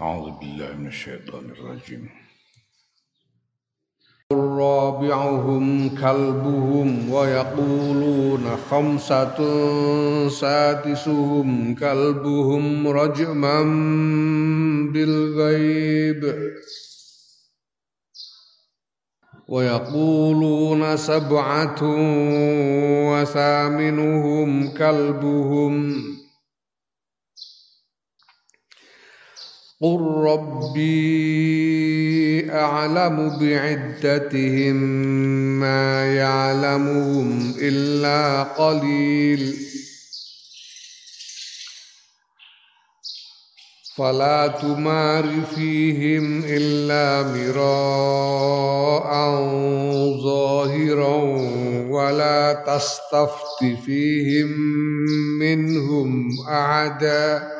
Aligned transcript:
أعوذ 0.00 0.30
بالله 0.40 0.76
من 0.76 0.86
الشيطان 0.86 1.44
الرجيم. 1.50 2.08
رابعهم 4.32 5.88
كلبهم 5.88 7.10
ويقولون 7.10 8.56
خمسة 8.70 9.38
سادسهم 10.28 11.74
كلبهم 11.74 12.88
رجما 12.88 13.62
بالغيب. 14.92 16.34
ويقولون 19.48 20.96
سبعة 20.96 21.82
وثامنهم 23.12 24.68
كلبهم 24.74 25.94
قل 29.82 30.00
ربي 30.26 30.88
أعلم 32.50 33.38
بعدتهم 33.38 34.76
ما 35.60 36.14
يعلمهم 36.16 37.54
إلا 37.58 38.42
قليل. 38.42 39.54
فلا 43.98 44.46
تمار 44.46 45.26
فيهم 45.54 46.42
إلا 46.44 47.22
مراء 47.34 49.10
ظاهرا 50.22 51.16
ولا 51.90 52.52
تستفت 52.66 53.84
فيهم 53.86 54.48
منهم 55.40 56.28
أحدا. 56.48 57.57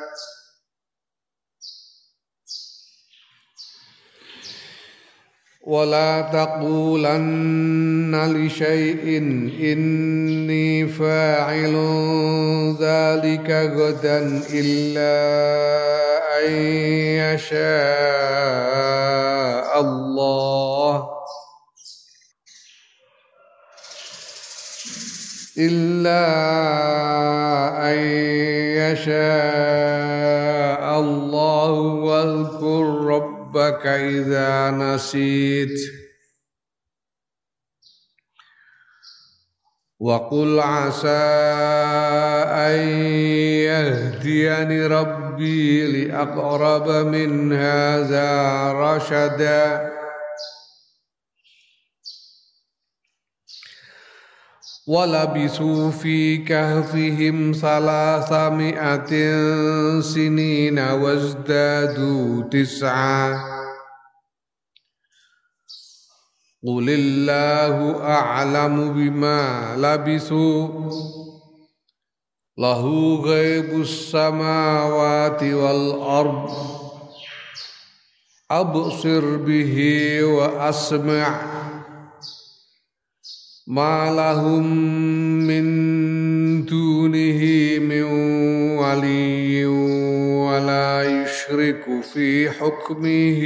ولا 5.68 6.20
تقولن 6.32 8.16
لشيء 8.32 9.18
إني 9.72 10.88
فاعل 10.88 11.74
ذلك 12.80 13.50
غدا 13.76 14.42
إلا 14.52 15.18
أن 16.40 16.52
يشاء 17.36 17.60
الله. 19.80 21.08
إلا 25.58 26.24
أن 27.92 27.98
يشاء 28.88 30.20
الله 31.00 31.70
واذكر 31.70 32.84
رب 33.04 33.37
ربك 33.48 33.86
إذا 33.86 34.70
نسيت. 34.70 35.80
وقل 40.00 40.60
عسى 40.60 41.08
أن 42.68 42.78
يهديني 43.66 44.86
ربي 44.86 46.06
لأقرب 46.06 46.88
من 46.88 47.52
هذا 47.52 48.72
رشدا. 48.72 49.97
ولبثوا 54.87 55.91
في 55.91 56.37
كهفهم 56.37 57.51
ثلاثمائة 57.51 59.11
سنين 60.01 60.79
وازدادوا 60.79 62.43
تسعا 62.51 63.33
قل 66.67 66.89
الله 66.89 68.01
أعلم 68.03 68.93
بما 68.93 69.75
لبثوا 69.77 70.67
له 72.57 73.15
غيب 73.21 73.81
السماوات 73.81 75.43
والأرض 75.43 76.49
أبصر 78.51 79.35
به 79.37 79.77
وأسمع 80.23 81.41
ما 83.67 84.11
لهم 84.11 84.65
من 85.47 85.65
دونه 86.65 87.41
من 87.79 88.03
ولي 88.77 89.65
ولا 89.65 91.03
يشرك 91.03 92.01
في 92.13 92.51
حكمه 92.51 93.41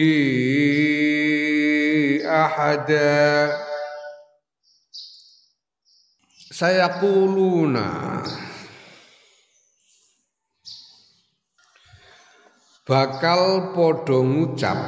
أحدا 2.25 3.57
سيقولون 6.51 7.77
bakal 12.87 13.75
podo 13.75 14.23
ngucap 14.23 14.79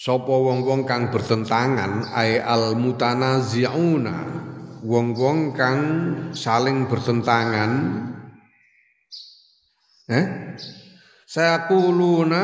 sapa 0.00 0.32
wong-wong 0.32 0.88
kang 0.88 1.12
bertentangan 1.12 2.08
ay 2.16 2.40
al 2.40 2.72
mutanaziuna 2.72 4.48
wong-wong 4.80 5.52
kang 5.52 5.80
saling 6.32 6.88
bertentangan. 6.88 7.72
Eh? 10.08 10.26
Saya 11.28 11.68
kuluna 11.68 12.42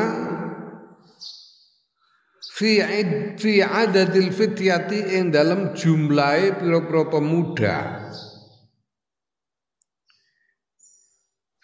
fi 2.53 2.79
id 2.79 3.41
fi 3.41 3.65
adadil 3.65 4.29
fityati 4.29 5.17
ing 5.17 5.33
dalam 5.33 5.73
jumlahe 5.73 6.61
pira-pira 6.61 7.09
pemuda. 7.09 7.77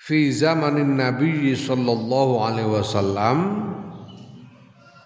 Fi 0.03 0.33
zamanin 0.35 0.99
nabi 0.99 1.55
sallallahu 1.55 2.43
alaihi 2.43 2.71
wasallam 2.75 3.37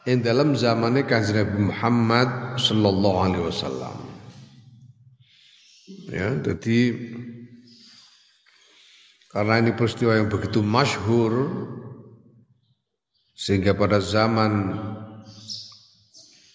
ing 0.08 0.24
dalam 0.24 0.56
zamane 0.56 1.04
Kanjeng 1.04 1.44
Nabi 1.44 1.68
Muhammad 1.68 2.30
sallallahu 2.56 3.18
alaihi 3.28 3.44
wasallam. 3.44 3.96
Ya, 6.08 6.32
jadi 6.40 6.80
karena 9.36 9.60
ini 9.60 9.72
peristiwa 9.76 10.16
yang 10.16 10.32
begitu 10.32 10.64
masyhur 10.64 11.52
sehingga 13.36 13.76
pada 13.76 14.00
zaman 14.00 14.80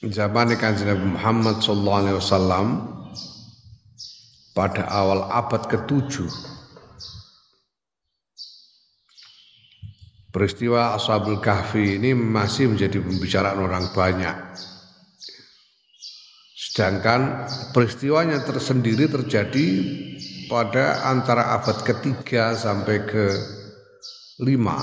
zaman 0.01 0.57
Kanjeng 0.57 0.89
Nabi 0.89 1.07
Muhammad 1.13 1.61
sallallahu 1.61 2.01
alaihi 2.09 2.17
wasallam 2.17 2.67
pada 4.57 4.89
awal 4.89 5.29
abad 5.29 5.69
ke-7 5.69 6.25
Peristiwa 10.33 10.97
Ashabul 10.97 11.45
Kahfi 11.45 12.01
ini 12.01 12.17
masih 12.17 12.73
menjadi 12.73 13.05
pembicaraan 13.05 13.61
orang 13.61 13.93
banyak. 13.93 14.33
Sedangkan 16.57 17.45
peristiwanya 17.77 18.41
tersendiri 18.41 19.13
terjadi 19.13 19.69
pada 20.49 21.05
antara 21.05 21.53
abad 21.61 21.85
ketiga 21.85 22.57
sampai 22.57 23.05
ke 23.05 23.29
lima 24.41 24.81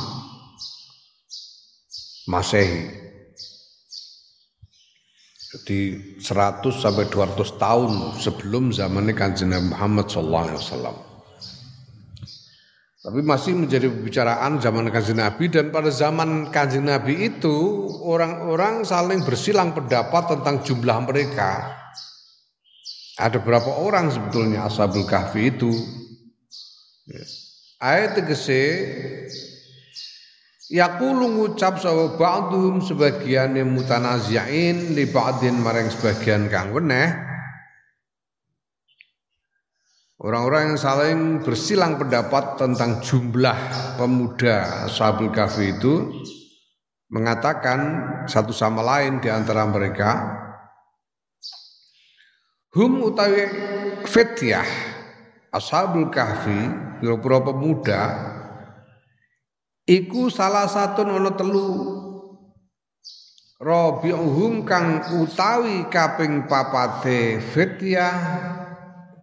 Masehi. 2.29 2.93
Jadi 5.49 5.79
100 6.21 6.61
sampai 6.77 7.09
200 7.09 7.57
tahun 7.57 8.13
sebelum 8.21 8.69
zamannya 8.69 9.17
Kanjeng 9.17 9.49
Muhammad 9.65 10.13
sallallahu 10.13 10.45
alaihi 10.45 10.61
wasallam. 10.61 11.08
Tapi 12.99 13.23
masih 13.23 13.55
menjadi 13.55 13.87
pembicaraan 13.87 14.59
zaman 14.59 14.91
kanjeng 14.91 15.23
Nabi 15.23 15.47
dan 15.47 15.71
pada 15.71 15.87
zaman 15.87 16.51
kanjeng 16.51 16.83
Nabi 16.83 17.31
itu 17.31 17.55
orang-orang 18.03 18.83
saling 18.83 19.23
bersilang 19.23 19.71
pendapat 19.71 20.35
tentang 20.35 20.59
jumlah 20.67 21.07
mereka. 21.07 21.79
Ada 23.15 23.39
berapa 23.39 23.71
orang 23.79 24.11
sebetulnya 24.11 24.67
Ashabul 24.67 25.07
Kahfi 25.07 25.47
itu? 25.47 25.71
Ya. 27.07 27.23
Ayat 27.79 28.19
tegese 28.19 28.63
Yaqulu 30.69 31.33
ngucap 31.39 31.79
sawa 31.79 32.19
ba'dhum 32.19 32.83
sebagian 32.83 33.55
yang 33.55 33.73
mutanazi'in 33.73 34.91
li 34.93 35.07
ba'din 35.07 35.55
marang 35.63 35.87
sebagian 35.87 36.51
kang 36.51 36.75
weneh 36.75 37.28
Orang-orang 40.19 40.75
yang 40.75 40.79
saling 40.79 41.19
bersilang 41.47 41.95
pendapat 41.95 42.59
tentang 42.59 42.99
jumlah 42.99 43.55
pemuda 43.95 44.91
Sahabat 44.91 45.31
Kahfi 45.31 45.79
itu 45.79 46.11
mengatakan 47.07 47.79
satu 48.27 48.51
sama 48.51 48.83
lain 48.83 49.23
di 49.23 49.31
antara 49.31 49.63
mereka 49.63 50.27
hum 52.75 52.99
utawi 52.99 53.47
fityah 54.03 54.67
Ashabul 55.55 56.11
Kahfi 56.11 56.67
pira-pira 56.99 57.39
pemuda 57.39 58.03
iku 59.89 60.29
salah 60.29 60.69
satu 60.69 61.01
ono 61.01 61.31
telu. 61.33 61.69
Rabi'uhum 63.59 64.63
kang 64.63 65.03
utawi 65.19 65.89
kaping 65.91 66.47
papate 66.47 67.43
fityah 67.43 68.15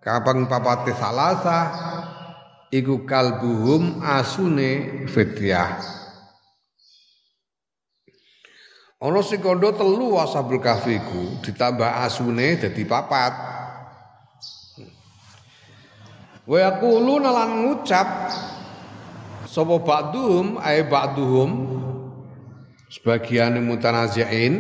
kaping 0.07 0.47
papate 0.47 0.95
salasa 0.95 1.75
iku 2.71 3.03
kalbuhum 3.03 3.99
asune 4.07 5.03
fityah 5.11 5.97
Ana 8.97 9.21
sing 9.21 9.45
kandha 9.45 9.77
telu 9.77 10.17
ashabul 10.17 10.57
kahfi 10.57 10.97
iku 10.97 11.45
ditambah 11.45 12.01
asune 12.01 12.57
dadi 12.57 12.81
papat. 12.89 13.29
Wa 16.49 16.57
yaquluna 16.57 17.29
lan 17.29 17.51
ngucap 17.61 18.09
sapa 19.45 19.77
ba'dhum 19.85 20.57
ay 20.65 20.89
ba'dhum 20.89 21.51
sebagian 22.89 23.61
mutanazi'in 23.69 24.55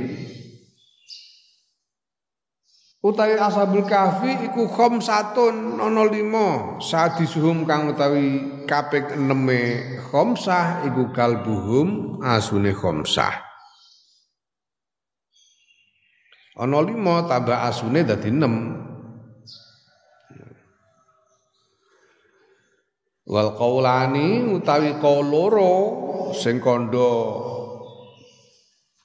utawi 3.06 3.38
ashabul 3.38 3.86
kahfi 3.86 4.50
iku 4.50 4.66
khamsatun 4.66 5.78
ana 5.78 6.02
lima. 6.10 6.82
Sadisuhum 6.82 7.62
kang 7.62 7.94
utawi 7.94 8.66
kaping 8.66 9.14
eneme 9.14 9.94
khamsah 10.10 10.82
iku 10.90 11.14
kalbuhum 11.14 12.18
asune 12.26 12.74
khamsah 12.74 13.46
ana 16.56 16.78
lima 16.80 17.28
tambah 17.28 17.68
asune 17.68 18.00
dadi 18.00 18.32
enam 18.32 18.54
wal 23.28 23.52
qaulani 23.52 24.56
utawi 24.56 24.96
qaul 24.96 25.26
loro 25.28 25.74
sing 26.32 26.56
kandha 26.64 27.12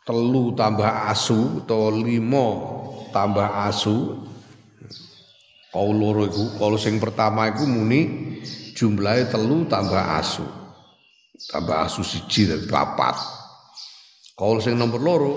telu 0.08 0.54
tambah 0.58 1.10
asu 1.10 1.64
utawa 1.64 1.90
lima 1.94 2.46
tambah 3.14 3.48
asu. 3.68 4.28
Qaul 5.72 5.96
loro 5.96 6.28
iku 6.28 6.60
qaul 6.60 6.76
sing 6.76 7.00
pertama 7.00 7.48
iku 7.48 7.64
muni 7.64 8.02
jumlahe 8.76 9.32
telu 9.32 9.64
tambah 9.72 10.20
asu. 10.20 10.44
Tambah 11.52 11.88
asu 11.88 12.04
siji 12.04 12.52
dadi 12.52 12.68
papat. 12.68 13.16
Qaul 14.36 14.60
sing 14.60 14.76
nomor 14.76 15.00
loro 15.00 15.34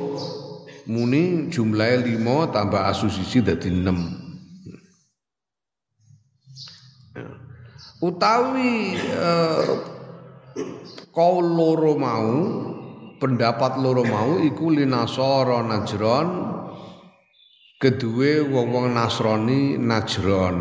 muni 0.90 1.48
jumlahe 1.48 2.02
lima 2.02 2.50
tambah 2.50 2.82
asu 2.90 3.06
siji 3.08 3.40
dadi 3.40 3.70
enam 3.70 4.24
utawi 8.04 9.00
eh, 9.00 9.64
kaul 11.16 11.46
loro 11.56 11.96
mau 11.96 12.36
pendapat 13.24 13.80
loro 13.80 14.04
mau 14.04 14.36
iku 14.36 14.68
linasara 14.68 15.64
najron 15.64 16.28
kedue 17.84 18.40
wong-wong 18.48 18.96
Nasrani 18.96 19.76
Najron 19.76 20.58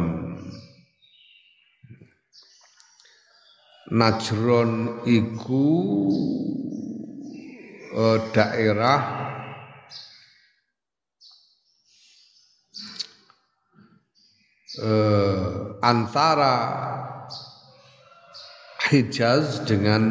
Najron 3.95 4.71
iku 5.07 5.67
eh, 7.95 8.19
daerah 8.35 8.99
eh, 14.83 15.43
antara 15.79 16.55
Hijaz 18.83 19.63
dengan 19.63 20.03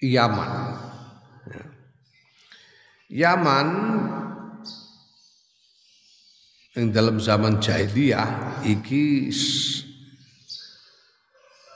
Yaman. 0.00 0.52
Yaman 3.12 3.68
yang 6.78 6.88
dalam 6.94 7.20
zaman 7.20 7.60
jahiliyah 7.60 8.62
iki 8.64 9.28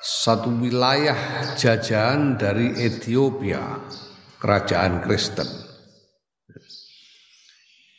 satu 0.00 0.49
wilayah 0.56 1.53
jajahan 1.59 2.41
dari 2.41 2.73
Ethiopia, 2.81 3.61
kerajaan 4.41 5.05
Kristen. 5.05 5.49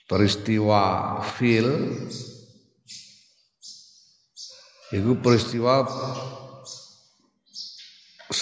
Peristiwa 0.06 1.18
Fil 1.21 1.69
itu 4.94 5.12
peristiwa 5.18 5.81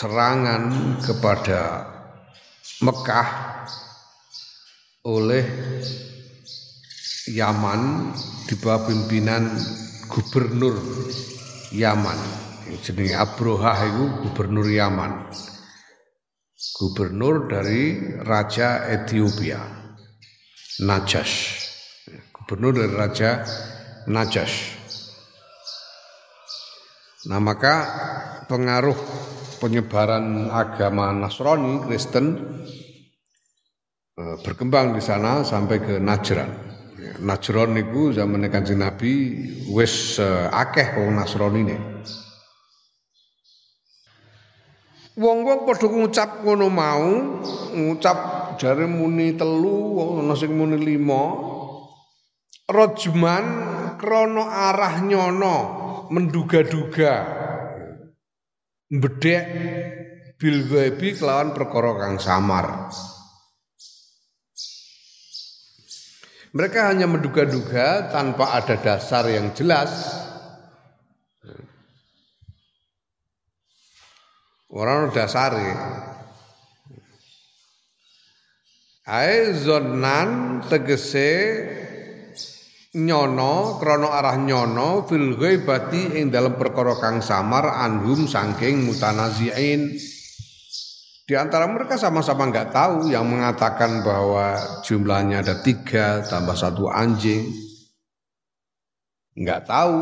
serangan 0.04 0.64
kepada 1.00 1.88
Mekah 2.84 3.30
oleh 5.08 5.48
Yaman 7.32 8.12
di 8.44 8.60
bawah 8.60 8.84
pimpinan 8.84 9.48
gubernur 10.12 10.76
Yaman. 11.72 12.20
Yang 12.68 12.92
jenenge 12.92 13.16
Abrohah 13.16 13.80
itu 13.88 14.28
gubernur 14.28 14.68
Yaman. 14.68 15.32
Gubernur 16.76 17.48
dari 17.48 18.04
raja 18.28 18.92
Ethiopia 18.92 19.64
Najash. 20.84 21.64
Gubernur 22.36 22.76
dari 22.76 22.92
raja 22.92 23.40
Najash. 24.12 24.84
Nah 27.32 27.40
maka 27.40 27.76
pengaruh 28.52 29.00
penyebaran 29.64 30.52
agama 30.52 31.16
Nasrani 31.16 31.80
Kristen 31.88 32.36
eh, 34.20 34.36
berkembang 34.44 34.92
di 34.92 35.00
sana 35.00 35.48
sampai 35.48 35.80
ke 35.80 35.96
Najran. 36.04 36.76
Najran 37.24 37.72
niku 37.72 38.12
zaman 38.12 38.44
Kanjeng 38.52 38.84
Nabi 38.84 39.40
wis 39.72 40.20
uh, 40.20 40.52
akeh 40.52 41.00
wong 41.00 41.16
Nasrani 41.16 41.62
ne. 41.64 41.78
Wong-wong 45.14 45.68
padha 45.68 45.88
ngucap 45.94 46.42
ngono 46.42 46.74
mau, 46.74 47.06
ngucap 47.76 48.18
jare 48.58 48.90
muni 48.90 49.38
telu, 49.38 50.20
ana 50.26 50.34
sing 50.34 50.58
muni 50.58 50.80
lima. 50.82 51.38
Rajman 52.66 53.46
krana 54.02 54.74
arah 54.74 55.06
nyono, 55.06 55.58
menduga-duga 56.10 57.43
bedek 58.94 59.46
bil 60.38 60.70
ghaibi 60.70 61.18
kelawan 61.18 61.58
perkara 61.58 61.98
kang 61.98 62.16
samar. 62.22 62.94
Mereka 66.54 66.94
hanya 66.94 67.10
menduga-duga 67.10 68.14
tanpa 68.14 68.54
ada 68.54 68.78
dasar 68.78 69.26
yang 69.26 69.58
jelas. 69.58 69.90
Orang 74.70 75.10
dasari. 75.10 75.74
Aizonan 79.10 80.62
tegese 80.70 81.34
nyono 82.94 83.82
krana 83.82 84.22
arah 84.22 84.38
nyono 84.38 85.10
fil 85.10 85.34
ghaibati 85.34 86.14
ing 86.14 86.30
dalam 86.30 86.54
perkara 86.54 86.94
kang 87.02 87.26
samar 87.26 87.66
anhum 87.66 88.30
saking 88.30 88.86
mutanaziin. 88.86 89.98
Di 91.24 91.34
antara 91.40 91.66
mereka 91.66 91.98
sama-sama 91.98 92.46
nggak 92.52 92.70
tahu 92.70 93.10
yang 93.10 93.26
mengatakan 93.26 94.06
bahwa 94.06 94.60
jumlahnya 94.86 95.42
ada 95.42 95.56
tiga 95.66 96.22
tambah 96.22 96.54
satu 96.54 96.92
anjing. 96.92 97.50
Nggak 99.34 99.66
tahu 99.66 99.98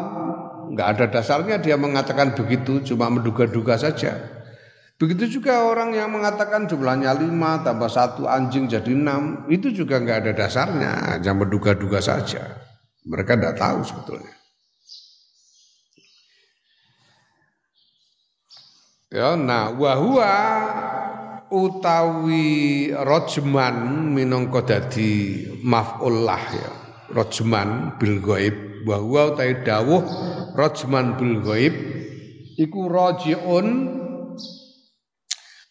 nggak 0.76 0.88
ada 0.98 1.06
dasarnya 1.08 1.64
dia 1.64 1.80
mengatakan 1.80 2.36
begitu 2.36 2.84
cuma 2.84 3.08
menduga-duga 3.08 3.80
saja. 3.80 4.20
Begitu 5.00 5.40
juga 5.40 5.64
orang 5.64 5.96
yang 5.96 6.12
mengatakan 6.12 6.68
jumlahnya 6.68 7.16
lima 7.16 7.64
tambah 7.64 7.88
satu 7.88 8.28
anjing 8.28 8.68
jadi 8.68 8.92
enam 8.92 9.48
itu 9.48 9.72
juga 9.72 9.98
nggak 9.98 10.18
ada 10.28 10.32
dasarnya 10.36 10.92
hanya 11.16 11.32
menduga-duga 11.34 12.04
saja 12.04 12.71
mereka 13.06 13.38
tidak 13.38 13.58
tahu 13.58 13.80
sebetulnya. 13.82 14.36
Ya, 19.12 19.36
nah 19.36 19.76
wahua 19.76 20.36
utawi 21.52 22.90
rojman 22.96 24.08
minangka 24.16 24.64
dadi 24.64 25.46
maf'ul 25.60 26.24
ya. 26.24 26.72
Rojman 27.12 28.00
bil 28.00 28.24
ghaib 28.24 28.88
wahua 28.88 29.36
utawi 29.36 29.60
dawuh 29.68 30.00
rojman 30.56 31.20
bil 31.20 31.44
ghaib 31.44 31.76
iku 32.56 32.88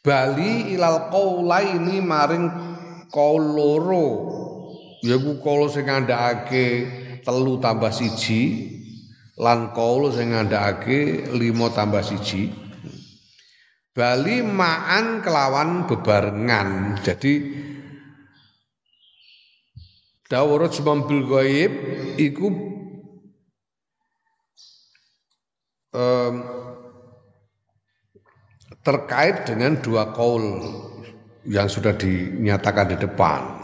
bali 0.00 0.76
ilal 0.76 1.12
qaulaini 1.12 2.00
maring 2.04 2.48
qaul 3.12 3.40
loro 3.56 4.08
yaiku 5.00 5.40
qaul 5.44 5.68
sing 5.68 5.88
ngandhakake 5.88 6.99
telu 7.22 7.60
tambah 7.60 7.92
siji 7.92 8.72
lan 9.40 9.72
kaul 9.72 10.12
sing 10.12 10.36
ngandhakake 10.36 11.30
lima 11.32 11.72
tambah 11.72 12.04
siji 12.04 12.52
bali 13.96 14.44
ma'an 14.44 15.24
kelawan 15.24 15.84
bebarengan 15.88 17.00
jadi 17.00 17.34
dawuh 20.30 20.62
bil 21.08 21.22
ghaib 21.26 21.72
iku 22.16 22.46
um, 25.94 26.34
terkait 28.80 29.44
dengan 29.44 29.76
dua 29.82 30.14
kaul 30.16 30.62
yang 31.44 31.68
sudah 31.68 31.96
dinyatakan 31.96 32.92
di 32.92 32.96
depan. 33.00 33.59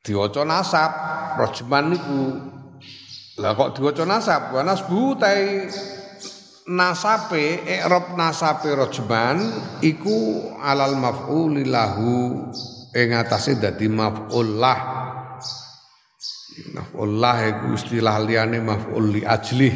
Diwaca 0.00 0.48
nasab, 0.48 0.90
rojman 1.36 1.92
niku. 1.92 2.22
Lah 3.36 3.52
kok 3.52 3.76
diwaca 3.76 4.08
nasab? 4.08 4.56
Wa 4.56 4.64
nasbu 4.64 5.20
tai 5.20 5.68
nasape 6.72 7.68
i'rab 7.68 8.16
nasape 8.16 8.72
rojman 8.72 9.44
iku 9.84 10.48
alal 10.56 10.96
maf'ulilahu 10.96 12.12
ing 12.96 13.08
atase 13.12 13.60
dadi 13.60 13.92
maf'ul 13.92 14.56
lah. 14.56 14.80
Maf'ul 16.72 17.20
lah 17.20 17.36
iku 17.44 17.76
istilah 17.76 18.24
liyane 18.24 18.56
maf'ul 18.64 19.04
li 19.04 19.20
ajlih. 19.20 19.74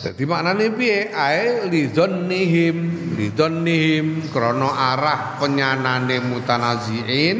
Jadi 0.00 0.22
maknane 0.24 0.72
piye? 0.72 1.12
Ae 1.12 1.68
lidzannihim, 1.68 2.76
lidzannihim 3.20 4.32
krana 4.32 4.96
arah 4.96 5.36
penyanane 5.36 6.24
mutanaziin 6.24 7.38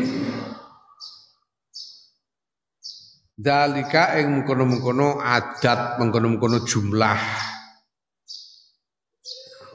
Dalika 3.40 4.20
ing 4.20 4.36
mengkono-mengkono 4.36 5.16
adat, 5.16 5.96
mengkono-mengkono 5.96 6.60
jumlah. 6.68 7.20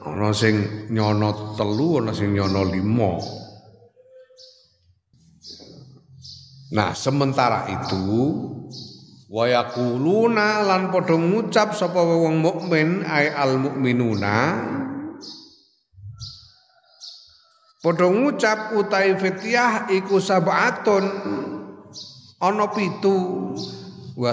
Ana 0.06 0.30
sing 0.30 0.86
nyono 0.94 1.58
telu, 1.58 1.98
ana 1.98 2.14
sing 2.14 2.30
nyono 2.30 2.62
limo. 2.62 3.18
Nah, 6.78 6.94
sementara 6.94 7.66
itu 7.66 8.06
wa 9.26 9.44
yaquluna 9.50 10.62
lan 10.62 10.94
padha 10.94 11.18
ngucap 11.18 11.74
sapa 11.74 11.98
wong 11.98 12.38
mukmin 12.38 13.02
ai 13.02 13.30
al 13.30 13.58
mukminuna. 13.58 14.34
Padha 17.82 18.06
ngucap 18.06 18.74
utai 18.78 19.14
fitiah 19.18 19.90
iku 19.90 20.22
sabatun 20.22 21.04
ana 22.38 22.66
pitu. 22.70 23.18
Wa 24.16 24.32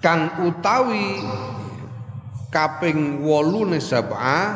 kang 0.00 0.48
utawi 0.48 1.20
kaping 2.48 3.20
8 3.20 3.76
sab'ah 3.78 4.46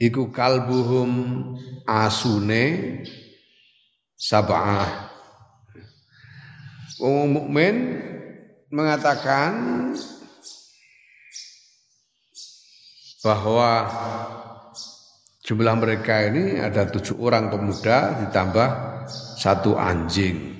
iku 0.00 0.32
kalbuhum 0.32 1.10
asune 1.84 2.64
sab'ah. 4.22 5.10
Wong 7.02 7.34
mukmin 7.34 7.98
mengatakan 8.70 9.50
bahwa 13.26 13.90
jumlah 15.42 15.74
mereka 15.74 16.30
ini 16.30 16.62
ada 16.62 16.86
tujuh 16.86 17.18
orang 17.18 17.50
pemuda 17.50 18.22
ditambah 18.22 18.68
satu 19.42 19.74
anjing. 19.74 20.54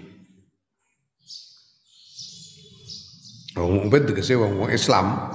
Wong 3.55 3.87
mukmin 3.87 4.03
tegese 4.11 4.35
wong 4.35 4.75
Islam 4.75 5.31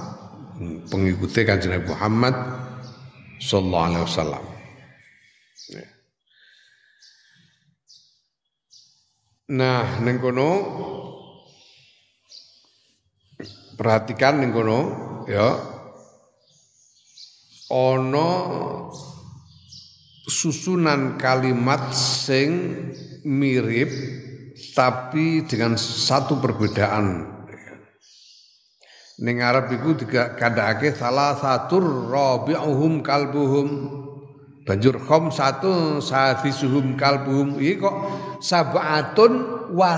pengikuti 0.92 1.48
kanjeng 1.48 1.80
Muhammad 1.88 2.36
sallallahu 3.40 3.86
alaihi 3.88 4.04
wasallam. 4.04 4.44
Nah, 9.48 10.04
ning 10.04 10.20
kono 10.20 10.50
perhatikan 13.80 14.44
ning 14.44 14.52
kono 14.52 14.80
ya. 15.24 15.56
Ana 17.72 18.28
susunan 20.28 21.16
kalimat 21.16 21.96
sing 21.96 22.76
mirip 23.24 23.88
tapi 24.76 25.48
dengan 25.48 25.80
satu 25.80 26.36
perbedaan. 26.44 27.24
Ning 29.24 29.40
Arab 29.40 29.72
iku 29.72 29.96
dikandhakake 29.96 30.92
salah 30.92 31.32
satu 31.40 31.80
rabi'uhum 32.12 33.00
kalbuhum 33.00 33.68
Banjur 34.68 35.00
khom 35.00 35.32
satu 35.32 35.96
suhum 36.52 36.92
kalbuhum 37.00 37.56
iki 37.56 37.80
kok 37.80 37.96
sab'atun 38.44 39.64
wa 39.72 39.96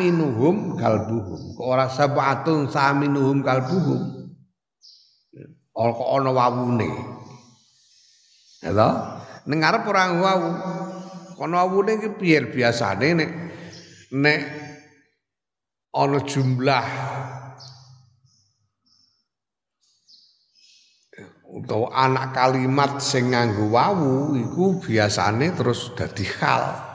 minuhum 0.00 0.80
kalbuhum. 0.80 1.52
Kok 1.60 1.66
ora 1.68 1.92
sab'atun 1.92 2.72
minuhum 2.96 3.44
kalbuhum. 3.44 4.32
Ora 5.76 5.92
kok 5.92 6.08
ana 6.08 6.30
wawune. 6.32 6.88
Ya 8.64 8.72
to? 8.72 8.90
Ning 9.44 9.60
arep 9.60 9.84
ora 9.84 10.08
wawu. 10.16 10.50
Kono 11.36 11.54
wawune 11.60 12.00
iki 12.00 12.08
piye 12.16 12.48
biasane 12.48 13.12
nek 13.12 13.30
nek 14.08 14.40
ana 15.92 16.18
jumlah 16.24 16.86
utawa 21.64 21.90
anak 21.94 22.34
kalimat 22.34 23.02
sing 23.02 23.34
nganggo 23.34 23.74
wawu 23.74 24.38
iku 24.38 24.78
biasane 24.78 25.50
terus 25.54 25.90
dadi 25.98 26.24
hal. 26.38 26.88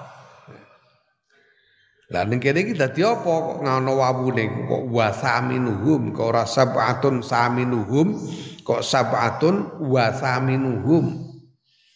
Lah 2.14 2.24
ning 2.30 2.38
kene 2.38 2.62
iki 2.62 2.78
dadi 2.78 3.02
apa 3.02 3.26
kok 3.26 3.66
ngono 3.66 3.92
wawune 3.98 4.70
kok 4.70 4.84
wasaminuhum 4.94 6.14
kok 6.14 6.28
ora 6.30 6.46
sab'atun 6.46 7.26
saminuhum 7.26 8.14
kok 8.62 8.86
sab'atun 8.86 9.82
wasaminuhum. 9.90 11.06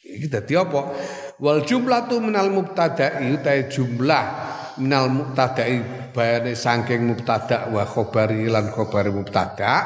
Iki 0.02 0.28
dadi 0.32 0.58
apa? 0.58 0.82
Wal 1.38 1.62
jumlatu 1.70 2.18
minal 2.18 2.50
mubtada'i 2.50 3.38
ta 3.46 3.54
jumlah 3.70 4.26
minal 4.82 5.14
mubtada'i 5.14 6.10
bayane 6.18 6.58
saking 6.58 7.14
mubtada 7.14 7.70
wa 7.70 7.86
khabari 7.86 8.50
lan 8.50 8.74
khabari 8.74 9.14
mubtada' 9.14 9.86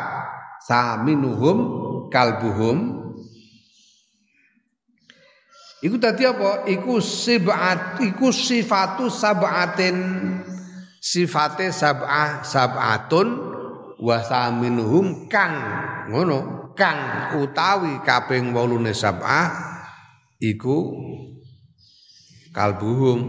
saminuhum 0.64 1.90
kalbuhum 2.12 3.01
Iku 5.82 5.98
tadi 5.98 6.30
apa? 6.30 6.70
Iku 6.70 7.01
sibat, 7.01 7.98
iku 8.06 8.30
sifatu 8.30 9.10
sab'atin 9.10 9.98
sifate 11.01 11.74
sab'ah 11.74 12.46
sab'atun 12.46 13.27
wa 13.98 14.18
saminuhum 14.22 15.25
kang 15.25 15.58
ngono 16.13 16.70
kang 16.77 17.34
utawi 17.41 17.98
kaping 18.06 18.53
8 18.53 18.94
sab'ah 18.94 19.46
iku 20.38 20.94
kalbuhum 22.53 23.20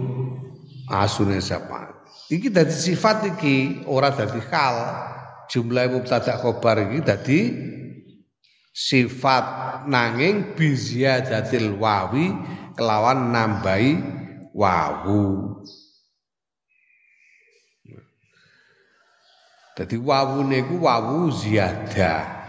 asune 0.92 1.40
sab'ah. 1.40 1.88
Iki 2.28 2.52
dadi 2.52 2.76
sifat 2.76 3.32
iki 3.32 3.88
ora 3.88 4.12
dadi 4.12 4.40
hal 4.52 4.76
jumlah 5.48 5.88
mubtada 5.88 6.36
khobar 6.36 6.84
iki 6.84 7.00
dadi 7.00 7.40
sifat 8.72 9.84
nanging 9.86 10.56
biziyadatil 10.56 11.76
wawi 11.76 12.32
kelawan 12.74 13.28
nambahi 13.28 14.00
wawu 14.56 15.52
Dadi 19.72 19.96
wawune 19.96 20.68
ku 20.68 20.84
wawu 20.84 21.32
ziyadah. 21.32 22.44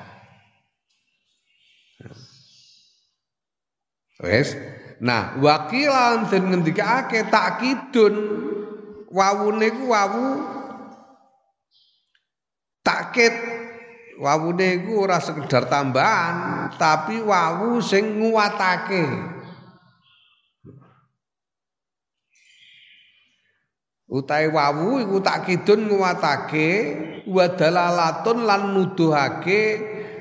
Wes. 4.19 4.55
Nah, 4.99 5.39
wakilan 5.39 6.27
den 6.27 6.51
ngendikake 6.51 7.27
takkidun 7.31 8.15
wawune 9.07 9.67
ku 9.71 9.83
wawu 9.91 10.27
takkit 12.83 13.31
wawune 14.21 14.83
iku 14.83 15.05
ora 15.05 15.17
sekedar 15.17 15.65
tambahan 15.69 16.69
tapi 16.77 17.21
wawu 17.21 17.81
sing 17.81 18.21
nguwatake 18.21 19.05
utai 24.13 24.45
wawu 24.51 25.01
iku 25.01 25.17
takkidun 25.23 25.89
nguwatake 25.89 26.69
wa 27.25 27.45
dalalatun 27.49 28.45
lan 28.45 28.77
nuduhake 28.77 29.61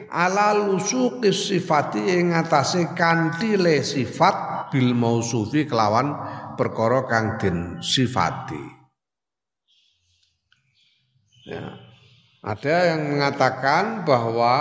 ala 0.09 0.57
lusuqi 0.57 1.33
sifati 1.33 2.01
ing 2.21 2.33
atase 2.33 2.93
kantile 2.97 3.85
sifat 3.85 4.69
bil 4.73 4.97
mausufi 4.97 5.69
kelawan 5.69 6.17
perkara 6.57 7.05
kang 7.09 7.37
den 7.37 7.81
sifati 7.85 8.81
Ya. 11.43 11.75
Ada 12.43 12.91
yang 12.91 13.15
mengatakan 13.15 14.03
bahwa 14.03 14.55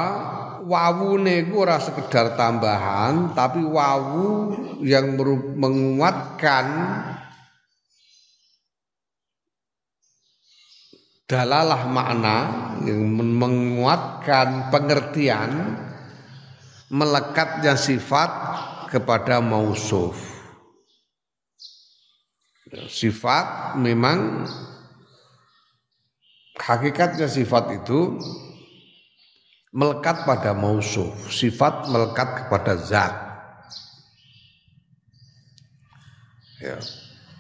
wawune 0.61 1.49
itu 1.49 1.65
ora 1.65 1.81
sekedar 1.81 2.37
tambahan 2.37 3.33
tapi 3.33 3.65
wawu 3.65 4.53
yang 4.85 5.17
menguatkan 5.57 6.65
dalalah 11.25 11.89
makna 11.89 12.37
yang 12.85 13.01
menguatkan 13.17 14.69
pengertian 14.69 15.73
melekatnya 16.93 17.73
sifat 17.73 18.29
kepada 18.93 19.41
mausuf. 19.41 20.19
Sifat 22.91 23.73
memang 23.79 24.45
hakikatnya 26.59 27.27
sifat 27.31 27.83
itu 27.83 28.19
melekat 29.71 30.27
pada 30.27 30.51
mausuf, 30.51 31.31
sifat 31.31 31.87
melekat 31.87 32.45
kepada 32.45 32.75
zat. 32.75 33.15
Ya. 36.61 36.77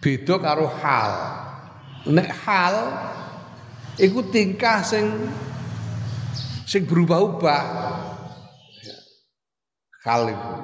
Beda 0.01 0.35
karo 0.41 0.65
hal. 0.65 1.11
Nek 2.09 2.29
hal 2.41 2.75
iku 4.01 4.25
tingkah 4.33 4.81
sing 4.81 5.29
sing 6.65 6.89
berubah-ubah. 6.89 7.63
Hal 10.01 10.33
itu. 10.33 10.55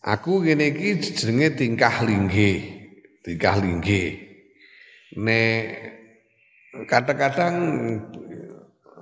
Aku 0.00 0.40
ngene 0.40 0.72
iki 0.72 1.12
jenenge 1.12 1.60
tingkah 1.60 2.00
linggih. 2.00 2.88
Tingkah 3.20 3.60
linggih. 3.60 4.16
Nek 5.20 5.97
kadang-kadang 6.88 7.54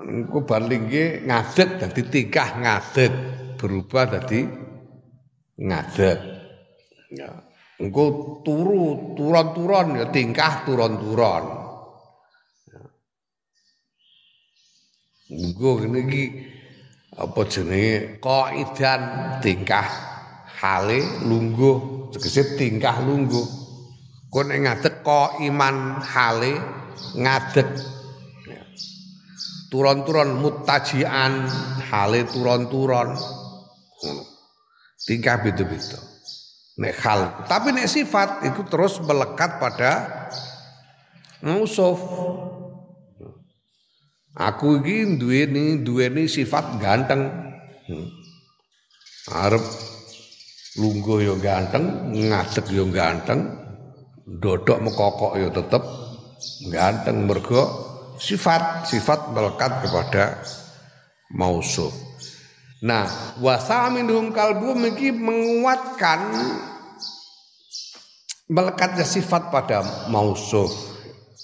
engko 0.07 0.39
bar 0.47 0.63
linggih 0.63 1.27
ngadeg 1.27 1.83
dadi 1.83 2.03
tingkah 2.07 2.49
ngadeg, 2.63 3.13
berubah 3.59 4.05
dadi 4.07 4.47
ngadeg. 5.59 6.19
Ya. 7.11 7.31
Engko 7.77 8.41
turu 8.41 9.13
turon-turon 9.19 10.01
ya 10.01 10.07
tingkah 10.09 10.65
turon-turon. 10.65 11.45
Engko 15.27 15.83
ngene 15.83 15.99
iki 16.07 16.25
apa 17.17 17.41
jenenge 17.51 18.23
kaidan 18.23 19.01
tingkah 19.43 19.89
hale 20.57 21.03
lungguh 21.27 22.09
tegese 22.15 22.57
tingkah 22.57 23.03
lungguh. 23.03 23.45
Kok 24.33 24.45
nek 24.49 24.59
ngadeg 24.65 24.95
kok 25.05 25.43
iman 25.45 26.01
hale 26.01 26.55
ngadeg. 27.17 27.69
Turon-turon 29.67 30.39
mutajian 30.39 31.51
hale 31.91 32.23
turon-turon. 32.31 33.19
Tingkah 35.07 35.43
beda-beda. 35.43 35.99
Nek 36.77 36.95
hal, 37.01 37.21
tapi 37.49 37.73
nek 37.73 37.89
sifat 37.89 38.45
itu 38.45 38.61
terus 38.69 39.01
melekat 39.01 39.57
pada 39.57 39.93
mausuf. 41.41 41.97
Aku 44.37 44.85
iki 44.85 45.17
duweni 45.17 45.81
duweni 45.81 46.29
sifat 46.29 46.77
ganteng. 46.77 47.33
Hmm. 47.89 48.09
Arep 49.33 49.65
lungguh 50.77 51.25
yo 51.25 51.35
ganteng, 51.41 52.13
ngadeg 52.13 52.67
yo 52.69 52.85
ganteng, 52.93 53.57
dodok 54.29 54.85
mekokok 54.85 55.33
yo 55.41 55.49
tetep 55.49 55.83
ganteng 56.73 57.25
mergo 57.25 57.63
sifat 58.17 58.89
sifat 58.89 59.33
melekat 59.33 59.85
kepada 59.85 60.25
mausuf. 61.33 61.93
Nah, 62.85 63.09
wasaminhum 63.41 64.31
kalbu 64.37 64.77
iki 64.95 65.11
menguatkan 65.11 66.21
melekatnya 68.47 69.03
sifat 69.03 69.51
pada 69.51 69.83
mausuf 70.07 70.71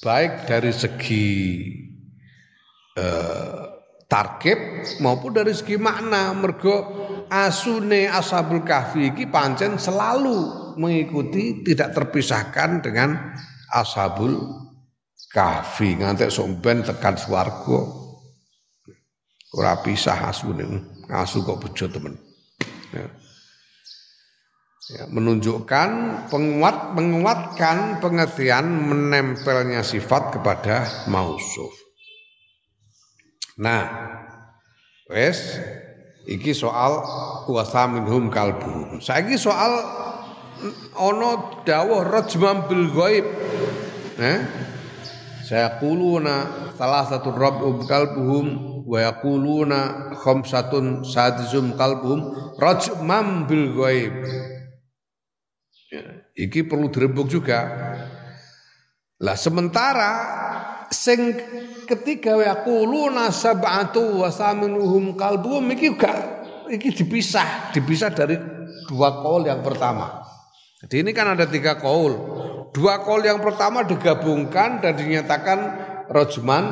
baik 0.02 0.46
dari 0.46 0.70
segi 0.70 1.26
eh, 2.94 3.62
tarkib 4.06 4.58
maupun 5.02 5.34
dari 5.34 5.50
segi 5.50 5.78
makna 5.82 6.30
mergo 6.30 7.02
asune 7.26 8.06
ashabul 8.06 8.62
kahfi 8.62 9.10
iki 9.14 9.26
pancen 9.26 9.82
selalu 9.82 10.74
mengikuti 10.78 11.66
tidak 11.66 11.90
terpisahkan 11.96 12.86
dengan 12.86 13.34
ashabul 13.72 14.61
kahfi 15.32 15.98
ngantek 15.98 16.28
somben 16.28 16.84
tekan 16.84 17.16
swarga 17.16 17.80
ora 19.56 19.80
pisah 19.80 20.28
asune 20.28 20.64
asu 21.08 21.44
kok 21.44 21.60
bejo 21.60 21.88
temen 21.88 22.14
ya. 22.92 23.08
Ya, 24.92 25.06
menunjukkan 25.08 25.88
penguat 26.28 26.92
menguatkan 26.92 28.02
pengertian 28.02 28.66
menempelnya 28.66 29.80
sifat 29.80 30.36
kepada 30.36 31.06
mausuf 31.06 31.72
Nah, 33.60 33.84
wes 35.12 35.60
iki 36.24 36.56
soal 36.56 37.04
kuasa 37.44 37.84
minhum 37.84 38.32
kalbu. 38.32 38.96
Saiki 39.04 39.36
soal 39.36 39.76
ono 40.96 41.60
dawuh 41.66 42.00
rajmam 42.06 42.64
bil 42.70 42.88
ghaib. 42.96 43.26
Eh? 44.16 44.38
Saya 45.42 45.82
kuluna 45.82 46.70
salah 46.78 47.02
satu 47.04 47.34
rabbum 47.34 47.82
kalbuhum 47.84 48.46
wa 48.86 48.98
yaquluna 49.02 50.14
khamsatun 50.14 51.02
sadizum 51.02 51.74
kalbuhum 51.74 52.54
rajmam 52.62 53.50
bil 53.50 53.74
ghaib. 53.74 54.14
Ya, 55.90 56.02
iki 56.38 56.62
perlu 56.62 56.88
dirembuk 56.88 57.26
juga. 57.26 57.68
Lah 59.18 59.36
sementara 59.38 60.12
sing 60.94 61.36
ketiga 61.90 62.38
wa 62.38 62.44
yaquluna 62.46 63.34
sab'atu 63.34 64.22
wa 64.22 64.30
saminuhum 64.30 65.18
kalbuhum 65.18 65.74
iki 65.74 65.98
gak 65.98 66.16
iki 66.70 66.94
dipisah, 67.02 67.74
dipisah 67.74 68.14
dari 68.14 68.38
dua 68.86 69.20
kaul 69.20 69.42
yang 69.44 69.60
pertama. 69.60 70.22
Jadi 70.82 71.06
ini 71.06 71.10
kan 71.14 71.34
ada 71.34 71.46
tiga 71.46 71.78
kaul. 71.78 72.14
Dua 72.72 73.04
kaul 73.04 73.20
yang 73.20 73.44
pertama 73.44 73.84
digabungkan 73.84 74.80
dan 74.80 74.96
dinyatakan 74.96 75.58
rojman 76.08 76.64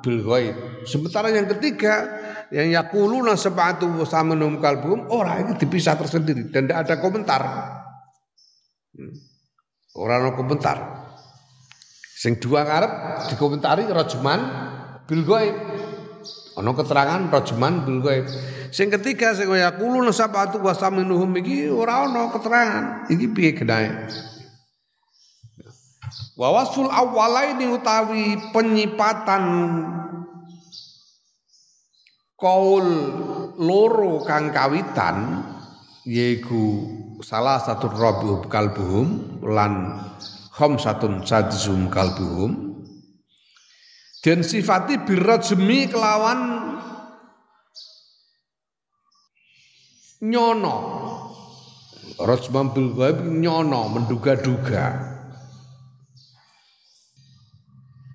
bil 0.00 0.24
ghaib. 0.24 0.56
Sementara 0.88 1.28
yang 1.28 1.44
ketiga 1.44 2.08
yang 2.48 2.72
yaquluna 2.72 3.36
sab'atu 3.36 3.84
wa 4.00 4.04
saminuhum 4.08 4.58
kalbuhum 4.64 5.12
orang 5.12 5.44
ini 5.44 5.52
dipisah 5.60 6.00
tersendiri 6.00 6.48
dan 6.48 6.66
tidak 6.66 6.88
ada 6.88 6.94
komentar. 7.04 7.40
Hmm. 8.96 9.12
Orang 9.92 10.24
no 10.24 10.30
komentar. 10.40 11.04
Sing 12.16 12.40
dua 12.40 12.64
ngarep 12.64 12.92
dikomentari 13.28 13.84
rajman 13.92 14.40
bil 15.04 15.22
ghaib. 15.28 15.56
Ana 16.56 16.72
keterangan 16.72 17.28
rajman 17.28 17.84
bil 17.84 18.00
ghaib. 18.00 18.24
Sing 18.72 18.88
ketiga 18.88 19.36
sing 19.36 19.52
kaya 19.52 19.76
kulo 19.76 20.00
nasabatu 20.00 20.64
wasaminuhum 20.64 21.28
iki 21.44 21.68
ora 21.68 22.08
ana 22.08 22.32
keterangan. 22.32 22.84
Iki 23.12 23.26
piye 23.36 23.52
genahe? 23.52 23.90
Wa 26.42 26.50
wasful 26.50 26.90
awwalaini 26.90 27.70
utawi 27.70 28.34
penyipatan 28.50 29.44
kaul 32.34 32.82
loro 33.62 34.26
kang 34.26 34.50
kawitan 34.50 35.38
yaiku 36.02 36.82
salah 37.22 37.62
satu 37.62 37.86
rabbul 37.94 38.50
kalbuhum 38.50 39.38
lan 39.46 40.02
khamsatun 40.50 41.22
sadzum 41.22 41.86
kalbuhum. 41.86 42.74
Dan 44.18 44.42
sifati 44.42 44.98
birrajmi 44.98 45.94
kelawan 45.94 46.40
nyono. 50.26 50.76
Rajmam 52.18 52.74
bil 52.74 52.90
nyono 53.30 53.94
menduga-duga 53.94 55.11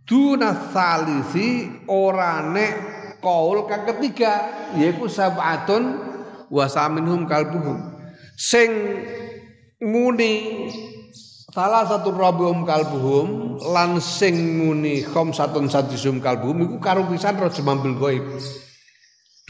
duna 0.08 0.72
salisi 0.72 1.68
orane 1.92 2.68
kaul 3.20 3.68
kang 3.68 3.84
ketiga 3.84 4.48
yaiku 4.80 5.12
sab'atun 5.12 5.84
wa 6.48 6.66
saminhum 6.72 7.28
kalbuhum 7.28 7.92
sing 8.40 8.72
muni 9.84 10.34
Salah 11.58 11.90
satu 11.90 12.14
rabbum 12.14 12.70
kalbuhum 12.70 13.58
lan 13.74 13.98
sing 13.98 14.62
muni 14.62 15.02
khamsatun 15.02 15.66
sadisum 15.66 16.22
kalbuhum 16.22 16.70
iku 16.70 16.78
karo 16.78 17.10
pisan 17.10 17.34
rajman 17.34 17.82
bil 17.82 17.98
ghaib. 17.98 18.22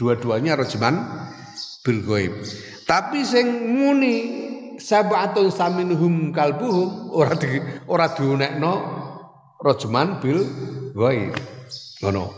Dua-duanya 0.00 0.56
rajman 0.56 1.04
bil 1.84 2.00
ghaib. 2.08 2.32
Tapi 2.88 3.20
sing 3.28 3.76
muni 3.76 4.14
sab'atun 4.80 5.52
saminuhum 5.52 6.32
kalbuhum 6.32 7.12
ora 7.12 7.36
di 7.36 7.60
ora 7.92 8.08
diunekno 8.08 8.97
rajman 9.58 10.22
bil 10.22 10.46
ghaib. 10.94 11.34
Ngono. 12.02 12.30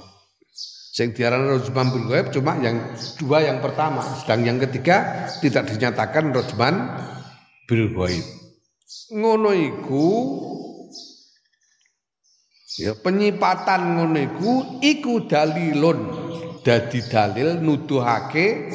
Sing 0.91 1.15
diarani 1.15 1.61
rajman 1.61 1.87
bil 1.93 2.05
ghaib 2.11 2.27
cuma 2.35 2.59
yang 2.59 2.77
dua 3.21 3.45
yang 3.47 3.63
pertama, 3.63 4.03
sedang 4.21 4.43
yang 4.45 4.59
ketiga 4.59 5.29
tidak 5.39 5.71
dinyatakan 5.71 6.33
rajman 6.35 6.75
bil 7.69 7.93
ghaib. 7.95 8.27
Ngono 9.15 9.51
iku 9.55 10.09
ya 12.81 12.97
penyipatan 12.97 13.99
ngono 13.99 14.19
iku 14.19 14.53
iku 14.83 15.27
dalilun 15.29 16.01
dadi 16.63 17.01
dalil 17.07 17.59
nuduhake 17.61 18.73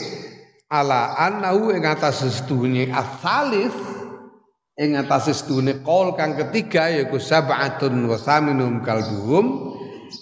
ala 0.69 1.15
annahu 1.15 1.71
ing 1.71 1.85
atas 1.85 2.25
sestuhune 2.25 2.91
asalis 2.91 3.71
ing 4.75 4.99
atas 4.99 5.31
sestuhune 5.31 5.79
qaul 5.83 6.15
kang 6.19 6.35
ketiga 6.35 6.91
yaiku 6.91 7.15
sab'atun 7.15 8.11
wa 8.11 8.19
saminum 8.19 8.83
kalbuhum 8.83 9.75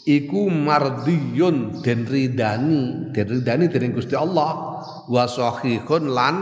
iku 0.06 0.50
mardiyun 0.50 1.82
den 1.82 2.06
ridani. 2.06 3.10
Den 3.12 3.28
ridani 3.30 3.66
dening 3.70 3.98
Gusti 3.98 4.14
Allah 4.14 4.82
wa 5.10 5.24
sahihun 5.26 6.04
lan 6.14 6.36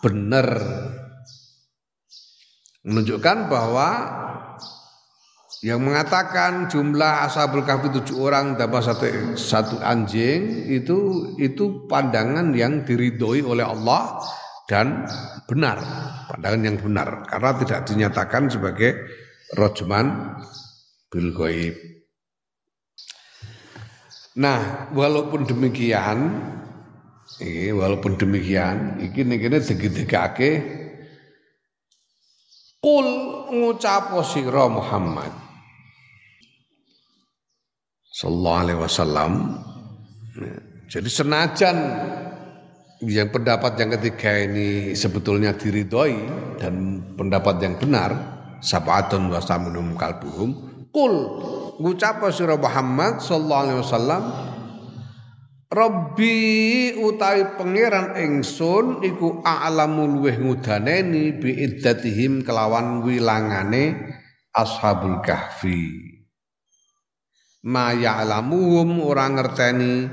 bener. 0.00 0.48
Menunjukkan 2.82 3.46
bahwa 3.46 3.88
yang 5.62 5.78
mengatakan 5.78 6.66
jumlah 6.66 7.22
ashabul 7.22 7.62
kahfi 7.62 7.94
tujuh 7.94 8.18
orang 8.18 8.58
dapat 8.58 8.82
satu 8.82 9.38
satu 9.38 9.76
anjing 9.78 10.66
itu 10.66 11.30
itu 11.38 11.86
pandangan 11.86 12.50
yang 12.50 12.82
diridhoi 12.82 13.46
oleh 13.46 13.62
Allah 13.62 14.18
dan 14.66 15.06
benar 15.52 15.76
pandangan 16.32 16.64
yang 16.64 16.76
benar 16.80 17.08
karena 17.28 17.50
tidak 17.60 17.80
dinyatakan 17.84 18.48
sebagai 18.48 18.90
rojman 19.52 20.40
bil 21.12 21.28
goib. 21.36 21.76
Nah, 24.32 24.88
walaupun 24.96 25.44
demikian, 25.44 26.32
ini 27.44 27.68
walaupun 27.68 28.16
demikian, 28.16 28.96
iki 29.04 29.28
nih 29.28 29.60
digedhekake 29.60 30.80
Kul 32.82 33.06
ngucap 33.54 34.10
sira 34.26 34.66
Muhammad 34.66 35.30
sallallahu 38.10 38.58
alaihi 38.66 38.80
wasallam. 38.82 39.32
Jadi 40.90 41.06
senajan 41.06 41.76
yang 43.02 43.34
pendapat 43.34 43.74
yang 43.82 43.90
ketiga 43.98 44.46
ini 44.46 44.94
sebetulnya 44.94 45.58
diridhoi 45.58 46.14
dan 46.62 47.02
pendapat 47.18 47.58
yang 47.58 47.74
benar 47.74 48.14
sabatun 48.62 49.26
wa 49.26 49.42
saminum 49.42 49.98
kalbuhum. 49.98 50.70
Kul 50.94 51.14
ngucap 51.82 52.22
sira 52.30 52.54
Muhammad 52.54 53.18
sallallahu 53.18 53.62
alaihi 53.66 53.80
wasallam 53.82 54.22
Rabbi 55.72 56.36
utawi 57.00 57.56
pangeran 57.56 58.12
ingsun 58.20 59.00
iku 59.00 59.40
a'lamu 59.40 60.04
luweh 60.04 60.36
ngudaneni 60.36 61.32
bi 61.40 61.64
iddatihim 61.64 62.44
kelawan 62.44 63.00
wilangane 63.00 63.96
ashabul 64.52 65.24
kahfi. 65.24 66.12
Ma 67.64 67.96
ya'lamuhum 67.96 69.00
ora 69.00 69.32
ngerteni 69.32 70.12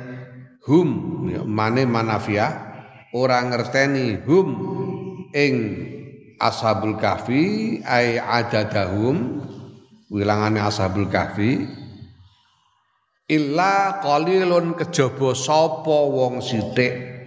hum 0.63 0.89
ya, 1.27 1.43
mane 1.43 1.83
manafia 1.83 2.68
ora 3.13 3.41
ngerteni 3.41 4.21
hum 4.25 4.47
ing 5.33 5.55
ashabul 6.37 6.95
kahfi 6.97 7.77
ai 7.81 8.21
adadahum 8.21 9.41
wilangane 10.13 10.61
ashabul 10.61 11.09
kahfi 11.09 11.65
illa 13.29 14.01
qalilun 14.01 14.73
kejaba 14.73 15.37
sapa 15.37 15.97
wong 16.09 16.41
sithik. 16.41 17.21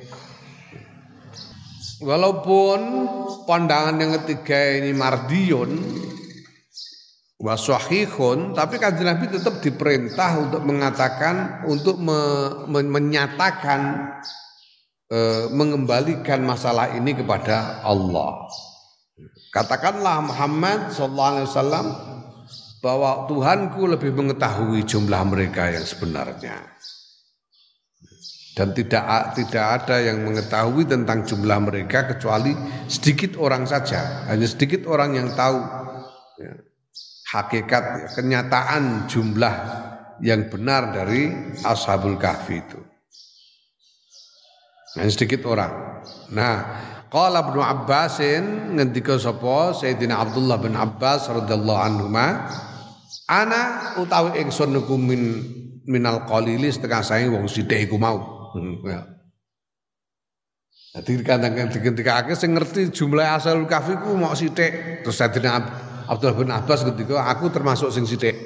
Walaupun 2.03 2.81
pandangan 3.47 3.95
yang 4.03 4.11
ketiga 4.19 4.83
ini 4.83 4.91
mardiyun 4.91 5.71
wasahihun 7.39 8.59
tapi 8.59 8.83
kanjeng 8.83 9.07
Nabi 9.07 9.31
tetap 9.31 9.63
diperintah 9.63 10.31
untuk 10.43 10.63
mengatakan 10.67 11.63
untuk 11.71 12.03
me, 12.03 12.19
me, 12.67 12.83
menyatakan 12.83 14.11
e, 15.13 15.19
mengembalikan 15.53 16.41
masalah 16.41 16.97
ini 16.97 17.13
kepada 17.13 17.85
Allah. 17.85 18.49
Katakanlah 19.53 20.25
Muhammad 20.25 20.97
sallallahu 20.97 21.33
alaihi 21.37 21.49
wasallam 21.53 21.87
bahwa 22.81 23.29
Tuhanku 23.29 23.85
lebih 23.85 24.17
mengetahui 24.17 24.89
jumlah 24.89 25.23
mereka 25.29 25.69
yang 25.69 25.85
sebenarnya. 25.85 26.57
Dan 28.57 28.73
tidak 28.73 29.37
tidak 29.37 29.65
ada 29.81 29.97
yang 30.01 30.25
mengetahui 30.25 30.89
tentang 30.89 31.25
jumlah 31.29 31.59
mereka 31.61 32.09
kecuali 32.09 32.53
sedikit 32.89 33.37
orang 33.37 33.69
saja, 33.69 34.29
hanya 34.29 34.45
sedikit 34.49 34.89
orang 34.89 35.17
yang 35.17 35.29
tahu. 35.37 35.61
Ya 36.41 36.73
hakikat 37.33 37.85
ya, 38.05 38.09
kenyataan 38.13 39.09
jumlah 39.09 39.55
yang 40.21 40.53
benar 40.53 40.93
dari 40.93 41.33
ashabul 41.65 42.21
kahfi 42.21 42.61
itu. 42.61 42.81
Nah, 44.93 45.09
sedikit 45.09 45.49
orang. 45.49 45.73
Nah, 46.37 46.57
qala 47.09 47.41
Ibnu 47.49 47.61
Abbasin 47.65 48.77
ngendika 48.77 49.17
sapa 49.17 49.73
Sayyidina 49.73 50.21
Abdullah 50.21 50.61
bin 50.61 50.77
Abbas 50.77 51.33
radhiyallahu 51.33 51.81
anhu 51.81 52.07
ana 53.29 53.97
utawi 53.97 54.45
ingsun 54.45 54.77
niku 54.77 55.01
min 55.01 55.41
minal 55.89 56.29
qalili 56.29 56.69
setengah 56.69 57.01
saya 57.01 57.29
wong 57.33 57.49
sithik 57.49 57.89
iku 57.89 57.97
mau. 57.97 58.53
Hmm, 58.53 58.85
ya. 58.85 59.01
Jadi 60.93 61.25
kadang-kadang 61.25 61.73
ketika 61.73 62.21
akhir 62.21 62.37
saya 62.37 62.53
ngerti 62.53 62.93
jumlah 62.93 63.25
asal 63.25 63.65
kahfi 63.65 63.97
ku 63.97 64.13
mau 64.13 64.37
sithik 64.37 65.01
terus 65.01 65.17
Sayyidina 65.17 65.51
Abdullah 66.05 66.37
bin 66.37 66.53
Abbas 66.53 66.85
ketika 66.85 67.25
aku 67.33 67.49
termasuk 67.49 67.89
sing 67.89 68.05
sithik. 68.05 68.37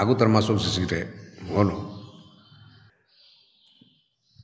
aku 0.00 0.12
termasuk 0.12 0.60
sing 0.60 0.84
sithik. 0.84 1.08
Ngono. 1.48 1.91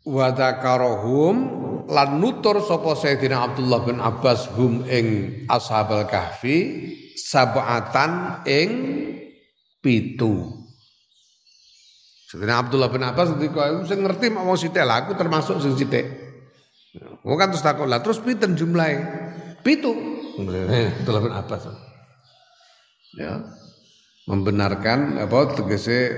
Wa 0.09 0.33
dzakarohum 0.33 1.37
lan 1.85 2.17
nutur 2.17 2.65
sapa 2.65 2.97
Sayyidina 2.97 3.45
Abdullah 3.45 3.81
bin 3.85 4.01
Abbas 4.01 4.49
hum 4.57 4.89
ing 4.89 5.07
ashabal 5.53 6.09
kahfi 6.09 6.89
sab'atan 7.13 8.45
ing 8.49 8.71
pitu. 9.85 10.65
Sayyidina 12.33 12.57
Abdullah 12.57 12.89
bin 12.89 13.05
Abbas 13.05 13.37
ketika 13.37 13.69
aku 13.69 13.85
sing 13.85 14.01
ngerti 14.01 14.33
mau 14.33 14.57
sithik 14.57 14.85
aku 14.85 15.13
termasuk 15.13 15.61
sing 15.61 15.77
sithik. 15.77 16.09
Wong 17.25 17.37
kan 17.37 17.53
terus 17.53 17.65
takut 17.65 17.85
lah 17.85 18.01
terus 18.01 18.21
pinten 18.25 18.57
jumlahe? 18.57 19.05
Pitu. 19.61 19.93
Abdullah 21.05 21.21
bin 21.25 21.35
Abbas. 21.37 21.69
Ya. 23.17 23.45
Membenarkan 24.29 25.21
apa 25.25 25.57
tegese 25.57 26.13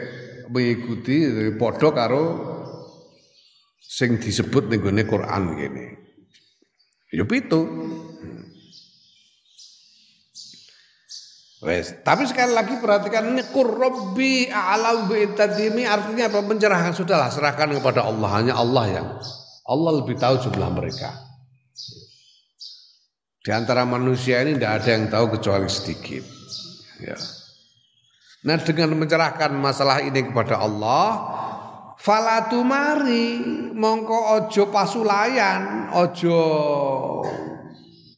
mengikuti 0.50 1.30
padha 1.54 1.94
karo 1.94 2.49
sing 3.80 4.20
disebut 4.20 4.68
gone 4.68 5.02
Quran 5.08 5.42
ngene. 5.56 5.86
Ya 7.10 7.24
pitu. 7.26 7.64
Wes, 11.60 11.92
tapi 12.00 12.24
sekali 12.24 12.56
lagi 12.56 12.80
perhatikan 12.80 13.36
ini 13.36 13.44
kurrobi 13.52 14.48
alam 14.48 15.12
bi'tadimi 15.12 15.84
artinya 15.84 16.32
apa? 16.32 16.40
Menyerahkan 16.40 16.96
sudahlah 16.96 17.28
serahkan 17.28 17.76
kepada 17.76 18.08
Allah 18.08 18.30
hanya 18.32 18.54
Allah 18.56 18.84
yang 18.88 19.08
Allah 19.68 19.92
lebih 20.00 20.16
tahu 20.16 20.40
jumlah 20.40 20.72
mereka. 20.72 21.12
Di 23.44 23.52
antara 23.52 23.84
manusia 23.84 24.40
ini 24.40 24.56
tidak 24.56 24.72
ada 24.80 24.88
yang 24.88 25.04
tahu 25.12 25.36
kecuali 25.36 25.68
sedikit. 25.68 26.24
Ya. 27.04 27.16
Nah 28.48 28.56
dengan 28.64 28.96
mencerahkan 28.96 29.52
masalah 29.52 30.00
ini 30.00 30.32
kepada 30.32 30.64
Allah, 30.64 31.08
falatu 32.00 32.64
mari 32.64 33.36
mongko 33.76 34.40
ojo 34.40 34.72
pasulayan, 34.72 35.92
ojo 35.92 36.40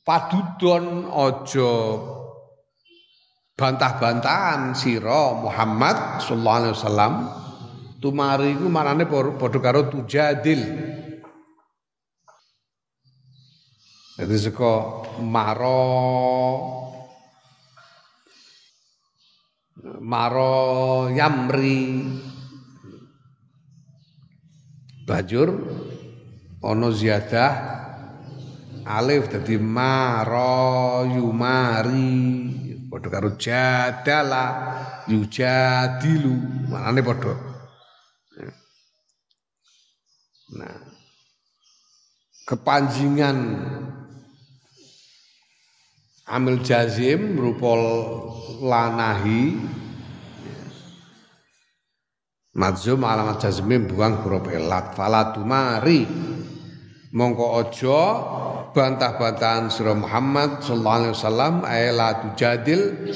padudon, 0.07 1.11
ojo 1.11 1.71
bantah-bantahan 3.59 4.79
siro 4.79 5.43
Muhammad 5.43 6.23
sallallahu 6.23 6.59
alaihi 6.63 6.77
wasallam. 6.79 7.15
Tumari 8.03 8.59
iku 8.59 8.67
marane 8.67 9.07
padha 9.07 9.59
karo 9.63 9.87
tujadil. 9.87 10.59
Jadi 14.19 14.37
suka 14.43 15.07
maro. 15.23 15.87
Maro 20.03 21.07
yamri 21.15 22.03
bajur 25.13 25.53
ono 26.65 26.89
ziyadah 26.89 27.53
alif 28.89 29.29
dadi 29.29 29.61
maro 29.61 31.05
yumari 31.05 32.17
padha 32.89 33.09
karo 33.13 33.37
jadala 33.37 34.45
yujadilu. 35.05 36.33
Manane 36.73 37.01
padha. 37.05 37.35
Nah 40.57 40.77
kepanjingan 42.49 43.39
amil 46.29 46.61
jazim 46.65 47.37
rupa 47.37 47.73
lanahi 48.61 49.57
Madzum 52.53 53.01
alamat 53.01 53.41
jazmi 53.41 53.81
buang 53.81 54.21
huruf 54.21 54.53
elat. 54.53 54.93
Fala 54.93 55.33
mari 55.41 56.05
mongko 57.09 57.47
ojo 57.65 58.01
bantah-bantahan 58.77 59.73
surah 59.73 59.97
Muhammad 59.97 60.61
sallallahu 60.61 60.99
alaihi 61.01 61.15
wasallam 61.17 61.55
ayat 61.65 62.17
tujadil 62.29 63.09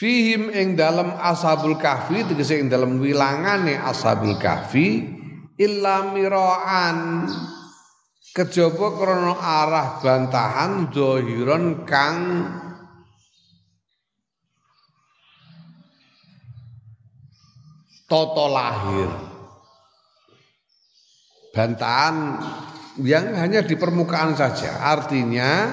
fihim 0.00 0.48
ing 0.48 0.80
dalam 0.80 1.12
ashabul 1.20 1.76
kahfi. 1.76 2.24
Tegese 2.24 2.56
ing 2.56 2.72
dalam 2.72 2.96
wilangane 3.04 3.76
ashabul 3.76 4.40
kahfi 4.40 5.12
illa 5.60 6.08
miraan 6.16 7.28
kejaba 8.32 8.96
krana 8.96 9.36
arah 9.36 10.00
bantahan 10.00 10.88
zahiron 10.88 11.84
kang 11.84 12.48
toto 18.12 18.44
lahir. 18.52 19.08
Bantahan 21.56 22.16
yang 23.00 23.32
hanya 23.40 23.64
di 23.64 23.72
permukaan 23.72 24.36
saja. 24.36 24.84
Artinya 24.84 25.72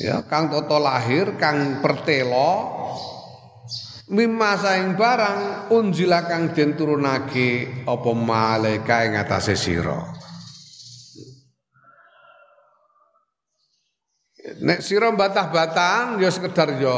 ya 0.00 0.24
kang 0.24 0.48
toto 0.48 0.80
lahir, 0.80 1.36
kang 1.36 1.84
pertelo 1.84 2.72
mimma 4.08 4.56
saing 4.56 4.96
barang 4.96 5.68
unjila 5.76 6.24
kang 6.24 6.56
den 6.56 6.72
turunake 6.72 7.84
apa 7.84 8.10
malaika 8.16 9.04
ing 9.04 9.20
atase 9.20 9.60
sira. 9.60 10.15
Nek 14.46 14.78
sira 14.78 15.10
batah-batahan 15.10 16.22
ya 16.22 16.30
sekedar 16.30 16.78
ya 16.78 16.94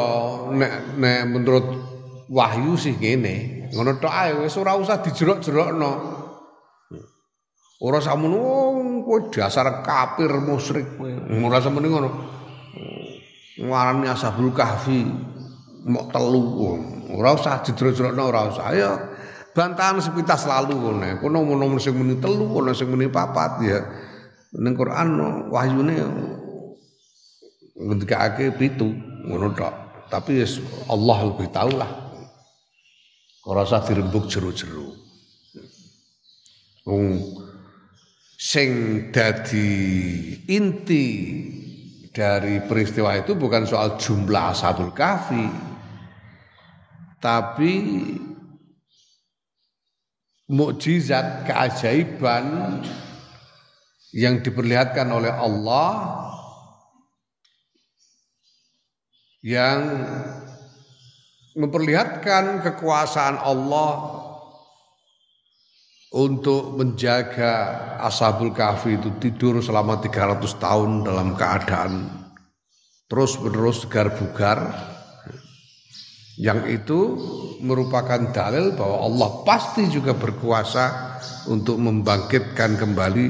nek 0.53 1.01
nek 1.01 1.21
menurut 1.33 1.67
wahyu 2.29 2.77
sih 2.77 2.93
ngene. 2.93 3.69
Ngono 3.73 3.97
tok 3.97 4.13
ae 4.13 4.37
wis 4.45 4.53
ora 4.61 4.77
usah 4.77 5.01
dijerok-jerokno. 5.01 5.93
Ora 7.81 8.05
samono 8.05 8.37
kowe 9.01 9.33
dasar 9.33 9.81
kafir 9.81 10.29
musyrik 10.45 11.01
kowe. 11.01 11.09
Ora 11.41 11.59
samono 11.65 11.87
ngono. 11.89 12.11
Ngarani 13.65 14.07
ashabul 14.13 14.53
kahfi 14.53 15.09
mok 15.89 16.13
telu. 16.13 16.45
Ora 17.17 17.33
usah 17.33 17.65
dijerok-jerokno 17.65 18.23
ora 18.29 18.53
usah. 18.53 18.77
Ayo 18.77 18.93
bantahan 19.57 20.05
sepintas 20.05 20.45
lalu 20.45 20.77
ngono. 20.77 21.17
Kono 21.17 21.49
ono 21.49 21.81
sing 21.81 21.97
muni 21.97 22.21
telu, 22.21 22.61
ono 22.61 22.77
sing 22.77 22.93
muni 22.93 23.09
papat 23.09 23.53
ya. 23.65 23.81
Ning 24.53 24.77
Quran 24.77 25.17
wahyune 25.49 25.97
ngendikake 27.79 28.53
pitu 28.59 28.91
ngono 29.27 29.55
tok. 29.55 29.75
Tapi 30.11 30.43
Allah 30.91 31.19
lebih 31.31 31.49
tahu 31.55 31.73
lah. 31.79 31.93
Ora 33.49 33.65
usah 33.65 33.81
dirembuk 33.87 34.29
jero-jero. 34.29 34.93
Wong 36.85 37.21
sing 38.39 38.71
dadi 39.13 39.71
inti 40.49 41.07
dari 42.15 42.63
peristiwa 42.65 43.15
itu 43.19 43.35
bukan 43.37 43.67
soal 43.69 43.99
jumlah 44.01 44.55
ashabul 44.55 44.95
kahfi 44.95 45.47
tapi 47.19 47.75
mukjizat 50.49 51.45
keajaiban 51.45 52.79
yang 54.15 54.41
diperlihatkan 54.41 55.11
oleh 55.13 55.35
Allah 55.35 55.91
yang 59.49 59.81
memperlihatkan 61.57 62.61
kekuasaan 62.61 63.41
Allah 63.41 63.93
untuk 66.13 66.77
menjaga 66.77 67.53
Ashabul 68.05 68.53
Kahfi 68.53 69.01
itu 69.01 69.09
tidur 69.17 69.65
selama 69.65 70.05
300 70.05 70.45
tahun 70.61 70.91
dalam 71.09 71.33
keadaan 71.33 72.13
terus 73.09 73.41
menerus 73.41 73.89
segar 73.89 74.13
bugar 74.13 74.69
yang 76.37 76.69
itu 76.69 77.17
merupakan 77.65 78.31
dalil 78.31 78.77
bahwa 78.77 79.11
Allah 79.11 79.31
pasti 79.49 79.89
juga 79.89 80.13
berkuasa 80.15 81.17
untuk 81.49 81.81
membangkitkan 81.81 82.79
kembali 82.79 83.27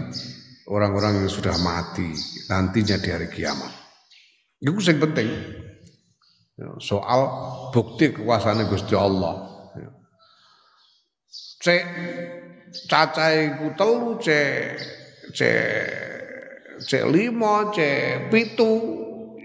orang-orang 0.68 1.24
yang 1.24 1.30
sudah 1.30 1.56
mati 1.64 2.12
nantinya 2.52 3.00
di 3.00 3.08
hari 3.08 3.32
kiamat. 3.32 3.72
Itu 4.60 4.76
yang 4.84 5.00
penting. 5.00 5.28
Soal 6.82 7.20
bukti 7.70 8.10
kekuasaan 8.10 8.66
Gusti 8.66 8.98
Allah. 8.98 9.46
Cek 11.62 11.84
cacai 12.90 13.62
ku 13.62 13.70
telu 13.78 14.18
cek 14.18 14.74
cek 15.38 15.86
cek 16.82 17.04
lima 17.14 17.70
cek 17.70 18.30
pitu 18.30 18.74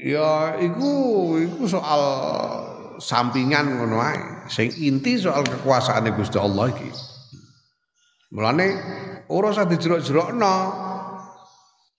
ya 0.02 0.58
iku 0.58 0.94
iku 1.38 1.70
soal 1.70 2.02
sampingan 2.98 3.78
ngono 3.78 4.02
ae. 4.02 4.50
Sing 4.50 4.74
inti 4.82 5.22
soal 5.22 5.46
kekuasaan 5.46 6.10
Gusti 6.18 6.42
Allah 6.42 6.74
iki. 6.74 6.90
Mulane 8.34 8.68
ora 9.30 9.54
usah 9.54 9.70
dijerok-jerokno. 9.70 10.56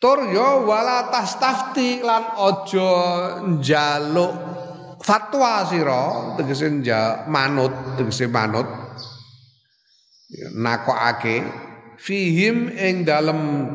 Tur 0.02 0.26
ya 0.26 0.58
wala 0.66 1.06
tastafti 1.06 2.02
lan 2.02 2.34
aja 2.34 2.90
njaluk 3.46 4.34
fatwa 5.04 5.68
sira 5.68 6.32
tegese 6.40 6.72
manut 7.28 8.00
tegese 8.00 8.24
manut 8.32 8.64
nakokake 10.56 11.44
fihim 12.00 12.72
ing 12.72 13.04
dalem 13.04 13.68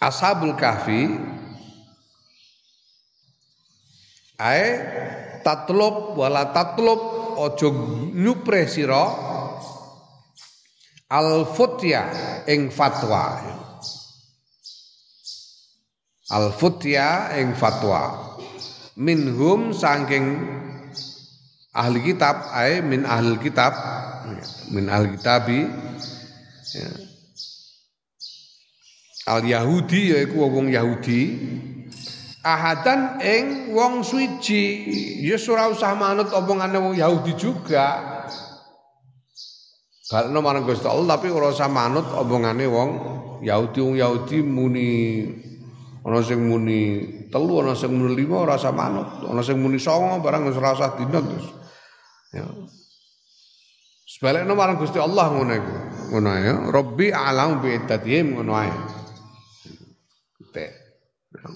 ashabul 0.00 0.56
kahfi 0.56 1.12
ae 4.40 4.66
tatlub 5.44 6.16
wala 6.16 6.48
tatlub 6.56 7.00
aja 7.36 7.68
nyupre 8.16 8.64
sira 8.64 9.04
al 11.12 11.44
futya 11.52 12.08
ing 12.48 12.72
fatwa. 12.72 13.36
Al 16.32 16.48
futya 16.56 17.36
ing 17.36 17.52
fatwa 17.52 18.31
minhum 18.98 19.72
saking 19.72 20.42
ahli 21.72 22.00
kitab 22.12 22.52
ay 22.52 22.84
min 22.84 23.08
ahli 23.08 23.40
kitab 23.40 23.72
min 24.72 24.88
ahli 24.92 25.16
kitabi 25.16 25.64
ya. 26.76 26.88
al 29.32 29.42
yahudi 29.46 30.12
yaiku 30.12 30.44
wong 30.44 30.68
Yahudi 30.68 31.20
ahadan 32.42 33.22
ing 33.22 33.70
wong 33.72 34.02
suci. 34.02 34.90
Ya 35.22 35.38
ora 35.48 35.70
usah 35.70 35.94
manut 35.94 36.28
omongane 36.34 36.76
wong 36.76 36.94
Yahudi 36.98 37.38
juga. 37.38 38.10
Kalau 40.12 40.44
marang 40.44 40.68
Gusti 40.68 40.84
Allah 40.84 41.16
tapi 41.16 41.32
ora 41.32 41.48
usah 41.54 41.70
manut 41.72 42.04
omongane 42.12 42.66
wong 42.68 42.90
Yahudi. 43.46 43.78
Wong 43.80 43.96
Yahudi 43.96 44.38
muni 44.44 44.90
ana 46.02 46.18
sing 46.22 46.38
muni 46.42 46.80
telu 47.30 47.62
ana 47.62 47.74
sing 47.78 47.94
muni 47.94 48.18
lima 48.18 48.42
ora 48.42 48.58
usah 48.58 48.74
manut 48.74 49.22
ana 49.26 49.42
sing 49.42 49.58
muni 49.58 49.78
songo 49.78 50.18
barang 50.18 50.50
wis 50.50 50.58
ora 50.58 50.74
usah 50.74 50.98
terus 50.98 51.46
ya 52.34 52.46
sebaliknya 54.06 54.52
marang 54.52 54.76
Gusti 54.76 54.98
Allah 54.98 55.30
ngono 55.30 55.52
iku 55.54 55.76
ngono 56.12 56.30
ya 56.36 56.54
Rabbi 56.68 57.06
a'lam 57.08 57.62
bi 57.62 57.68
iddatihim 57.78 58.36
ngono 58.36 58.52
ae 58.58 58.74
Te. 60.52 60.68
Ya. 61.32 61.48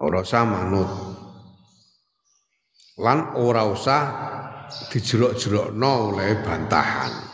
Ora 0.00 0.24
usah 0.24 0.42
manut. 0.48 0.90
Lan 2.98 3.36
ora 3.38 3.68
usah 3.68 4.02
dijerok-jerokno 4.88 6.16
oleh 6.16 6.40
bantahan. 6.40 7.27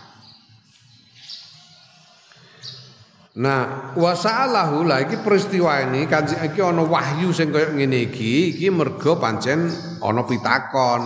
Nah, 3.35 3.91
wasa'alahu 3.99 4.87
lah 4.87 5.03
iki 5.03 5.19
peristiwa 5.19 5.83
ini 5.83 6.07
kanjeng 6.07 6.39
iki 6.39 6.63
ana 6.63 6.87
wahyu 6.87 7.35
sing 7.35 7.51
kaya 7.51 7.75
ngene 7.75 8.07
iki, 8.07 8.55
iki 8.55 8.71
mergo 8.71 9.19
pancen 9.19 9.75
ana 9.99 10.23
pitakon, 10.23 11.03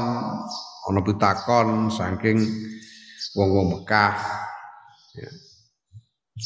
ana 0.92 1.00
pitakon 1.00 1.88
saking 1.88 2.36
wong-wong 3.32 3.80
Mekah. 3.80 4.16
Ya. 5.16 5.30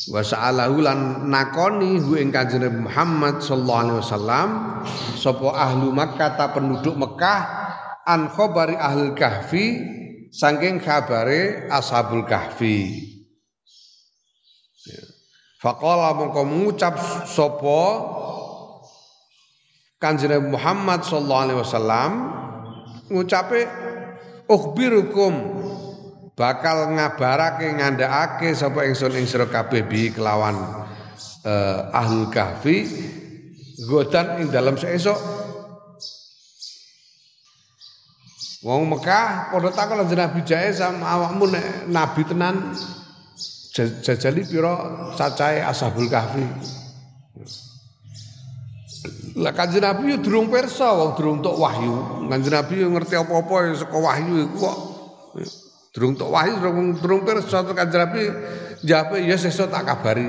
wa 0.09 0.25
sa'alahu 0.25 0.77
lan 0.81 1.29
nakoni 1.29 2.01
hu 2.01 2.17
ing 2.17 2.33
kanjeng 2.33 2.65
Muhammad 2.89 3.45
sallallahu 3.45 3.83
alaihi 3.85 3.99
wasallam 4.01 4.49
sapa 5.21 5.49
ahlu 5.53 5.93
Makkah 5.93 6.33
ta 6.41 6.49
penduduk 6.49 6.97
Mekah 6.97 7.41
an 8.09 8.33
khabari 8.33 8.73
ahli 8.73 9.13
kahfi 9.13 9.67
saking 10.33 10.81
kabare 10.81 11.69
ashabul 11.69 12.25
kahfi 12.25 13.12
Faqala 15.63 16.19
mongko 16.19 16.43
ngucap 16.43 16.99
sapa 17.23 17.83
Kanjeng 20.03 20.51
Muhammad 20.51 21.07
sallallahu 21.07 21.45
alaihi 21.47 21.61
wasallam 21.63 22.11
ngucape 23.07 23.71
ukhbirukum 24.51 25.31
bakal 26.35 26.91
ngabarake 26.91 27.79
ngandhakake 27.79 28.51
sapa 28.59 28.91
ingsun 28.91 29.15
ing 29.15 29.31
sira 29.31 29.47
kabeh 29.47 29.87
bi 29.87 30.11
kelawan 30.11 30.59
uh, 31.47 31.95
ahlul 31.95 32.27
kahfi 32.35 32.83
godan 33.87 34.43
ing 34.43 34.51
dalam 34.51 34.75
seesok 34.75 35.15
Wong 38.67 38.91
Mekah 38.91 39.55
padha 39.55 39.71
takon 39.75 40.03
lan 40.03 40.11
Nabi 40.11 40.43
jae 40.43 40.75
sama 40.75 41.07
awakmu 41.07 41.51
nabi 41.91 42.23
tenan 42.27 42.75
jajali 43.73 44.45
pira 44.45 44.73
cacahe 45.17 45.65
Ashabul 45.65 46.13
Kahfi. 46.13 46.45
Lah 49.41 49.57
Kanjeng 49.57 49.81
Nabi 49.81 50.13
yo 50.13 50.17
durung 50.21 50.53
pirsa 50.53 50.93
wong 50.93 51.17
durung 51.17 51.39
tok 51.41 51.57
wahyu. 51.57 52.29
Kanjeng 52.29 52.53
Nabi 52.53 52.75
yo 52.85 52.93
ngerti 52.93 53.17
apa-apa 53.17 53.73
saka 53.73 53.97
wahyu 53.97 54.45
iku 54.45 54.57
kok. 54.61 54.79
Durung 55.97 56.15
tok 56.21 56.29
wahyu 56.29 56.61
durung 56.61 57.01
durung 57.01 57.23
pirsa 57.25 57.65
to 57.65 57.73
Kanjeng 57.73 58.03
Nabi 58.05 58.23
jape 58.85 59.25
ya 59.25 59.41
sesuk 59.41 59.73
tak 59.73 59.89
kabari. 59.89 60.29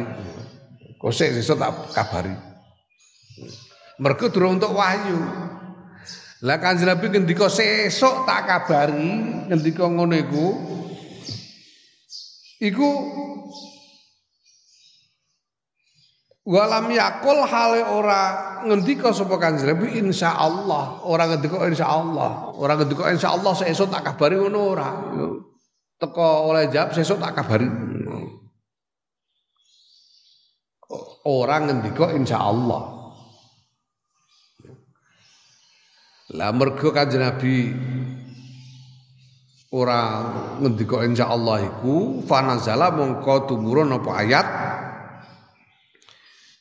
Kosek 0.95 1.35
sesuk 1.35 1.59
tak 1.59 1.91
kabari. 1.91 2.31
Mergo 3.99 4.31
durung 4.31 4.55
tok 4.63 4.71
wahyu. 4.71 5.19
Lah 6.47 6.57
Kanjeng 6.63 6.87
Nabi 6.87 7.11
ngendika 7.11 7.51
sesuk 7.51 8.23
tak 8.23 8.47
kabari, 8.47 9.51
ngendika 9.51 9.83
ngono 9.83 10.15
iku. 10.15 10.47
Iku 12.63 12.89
Walam 16.43 16.91
yakul 16.91 17.39
hale 17.47 17.87
ora 17.87 18.21
ngendika 18.67 19.15
sapa 19.15 19.39
Kanjeng 19.39 19.63
Nabi 19.63 19.95
insyaallah, 19.95 21.07
ora 21.07 21.23
ngendika 21.31 21.63
insyaallah, 21.71 22.59
ora 22.59 22.75
ngendika 22.75 23.07
insyaallah 23.15 23.55
sesuk 23.55 23.87
tak 23.87 24.03
kabari 24.03 24.35
ngono 24.35 24.59
ora 24.75 24.91
teko 25.95 26.51
oleh 26.51 26.67
jawab 26.67 26.91
sesuk 26.91 27.23
tak 27.23 27.39
kabari. 27.39 27.63
Orang 31.23 31.71
ngendika 31.71 32.11
insyaallah. 32.11 32.83
Lah 36.35 36.51
mergo 36.51 36.91
Kanjeng 36.91 37.23
Nabi 37.23 37.71
ora 39.73 40.01
ngendika 40.61 41.01
insyaallah 41.01 41.57
iku 41.65 42.21
fanazala 42.21 42.93
mongko 42.93 43.49
tumurun 43.49 43.97
apa 43.97 44.11
ayat? 44.21 44.47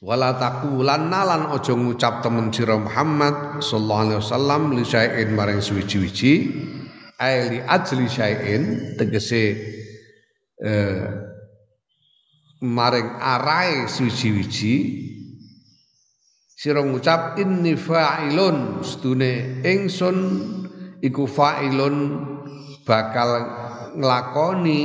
Wala 0.03 0.35
taqulanna 0.35 1.20
lan 1.22 1.42
aja 1.55 1.79
ngucap 1.79 2.27
temen 2.27 2.51
sira 2.51 2.75
Muhammad 2.75 3.62
sallallahu 3.62 4.03
alaihi 4.03 4.18
wasallam 4.18 4.62
li 4.75 4.83
syai'in 4.83 5.31
maring 5.31 5.62
suwi-wiji 5.62 6.35
ai 7.22 7.55
li 7.55 7.59
ajli 7.62 8.11
syai'in 8.11 8.98
tegese 8.98 9.44
eh, 10.59 11.07
maring 12.66 13.14
arai 13.14 13.87
suci-wiji 13.87 14.75
sira 16.51 16.83
ngucap 16.83 17.38
inni 17.38 17.79
fa'ilun 17.79 18.83
stune 18.83 19.62
ingsun 19.62 20.18
iku 20.98 21.31
fa'ilun 21.31 21.96
bakal 22.83 23.29
nglakoni 23.95 24.81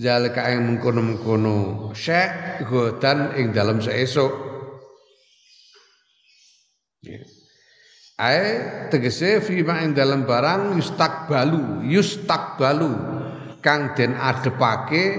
zalika 0.00 0.48
ing 0.52 0.64
mengkono-mengkono 0.66 1.90
syek 1.92 2.64
godan 2.68 3.36
ing 3.36 3.52
dalam 3.52 3.82
seesuk 3.82 4.32
yeah. 7.04 7.24
Ae 8.20 8.44
tegese 8.92 9.40
fima 9.40 9.80
ing 9.80 9.96
dalam 9.96 10.28
barang 10.28 10.76
yustakbalu, 10.76 11.88
yustakbalu 11.88 12.92
kang 13.64 13.96
den 13.96 14.12
adepake 14.12 15.16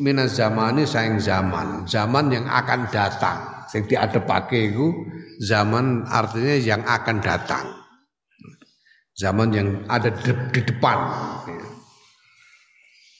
minaz 0.00 0.40
zamani 0.40 0.88
saing 0.88 1.20
zaman, 1.20 1.84
zaman 1.84 2.32
yang 2.32 2.48
akan 2.48 2.88
datang. 2.88 3.68
Sing 3.68 3.84
diadepake 3.84 4.72
iku 4.72 4.96
zaman 5.44 6.08
artinya 6.08 6.56
yang 6.56 6.80
akan 6.88 7.20
datang. 7.20 7.77
Zaman 9.18 9.50
yang 9.50 9.68
ada 9.90 10.14
di, 10.14 10.30
di 10.54 10.60
depan. 10.62 10.98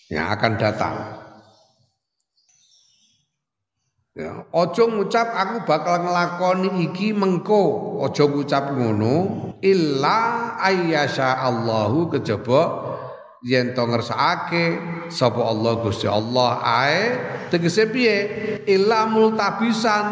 Yang 0.06 0.26
akan 0.38 0.52
datang. 0.54 0.96
Ya, 4.18 4.46
ojo 4.50 4.82
ngucap 4.98 5.30
aku 5.30 5.66
bakal 5.66 6.06
ngelakoni 6.06 6.90
iki 6.90 7.10
mengko. 7.14 7.98
Ojo 8.02 8.30
ngucap 8.30 8.74
ngono 8.74 9.14
illa 9.62 10.54
ayyasha 10.58 11.38
Allahu 11.38 12.14
kejaba 12.14 12.62
yen 13.46 13.74
to 13.74 13.82
ngersakake 13.86 14.78
sapa 15.10 15.38
Allah 15.38 15.82
Gusti 15.82 16.10
Allah 16.10 16.58
ae 16.62 17.02
tegese 17.54 17.86
piye 17.90 18.16
illa 18.66 19.06
multabisan 19.06 20.06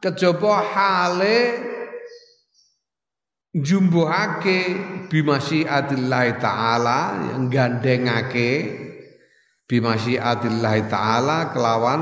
kejaba 0.00 0.64
hale 0.64 1.69
jumbuhake 3.54 4.60
bimasyiatillah 5.10 6.26
taala 6.38 7.00
yang 7.34 7.50
gandengake 7.50 8.50
bimasyiatillah 9.66 10.74
taala 10.86 11.50
kelawan 11.50 12.00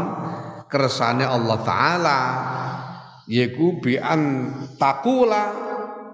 kersane 0.69 1.25
Allah 1.25 1.59
taala 1.65 2.19
yaiku 3.29 3.81
bi 3.81 3.97
an 3.97 4.53
takula 4.77 5.69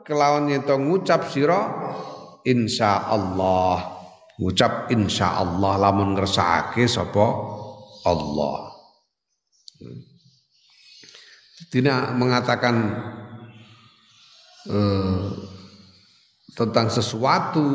kelawan 0.04 0.52
yen 0.52 0.62
ngucap 0.62 1.32
sira 1.32 1.60
insyaallah. 2.44 3.96
Ngucap 4.34 4.90
insyaallah 4.92 5.78
lamun 5.80 6.18
ngersakake 6.18 6.84
sapa 6.90 7.26
Allah. 8.04 8.74
Tidak 11.70 12.18
mengatakan 12.18 12.74
eh, 14.68 15.24
tentang 16.54 16.86
sesuatu 16.88 17.66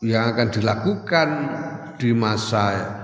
yang 0.00 0.32
akan 0.32 0.48
dilakukan 0.48 1.28
di 2.00 2.10
masa 2.16 2.96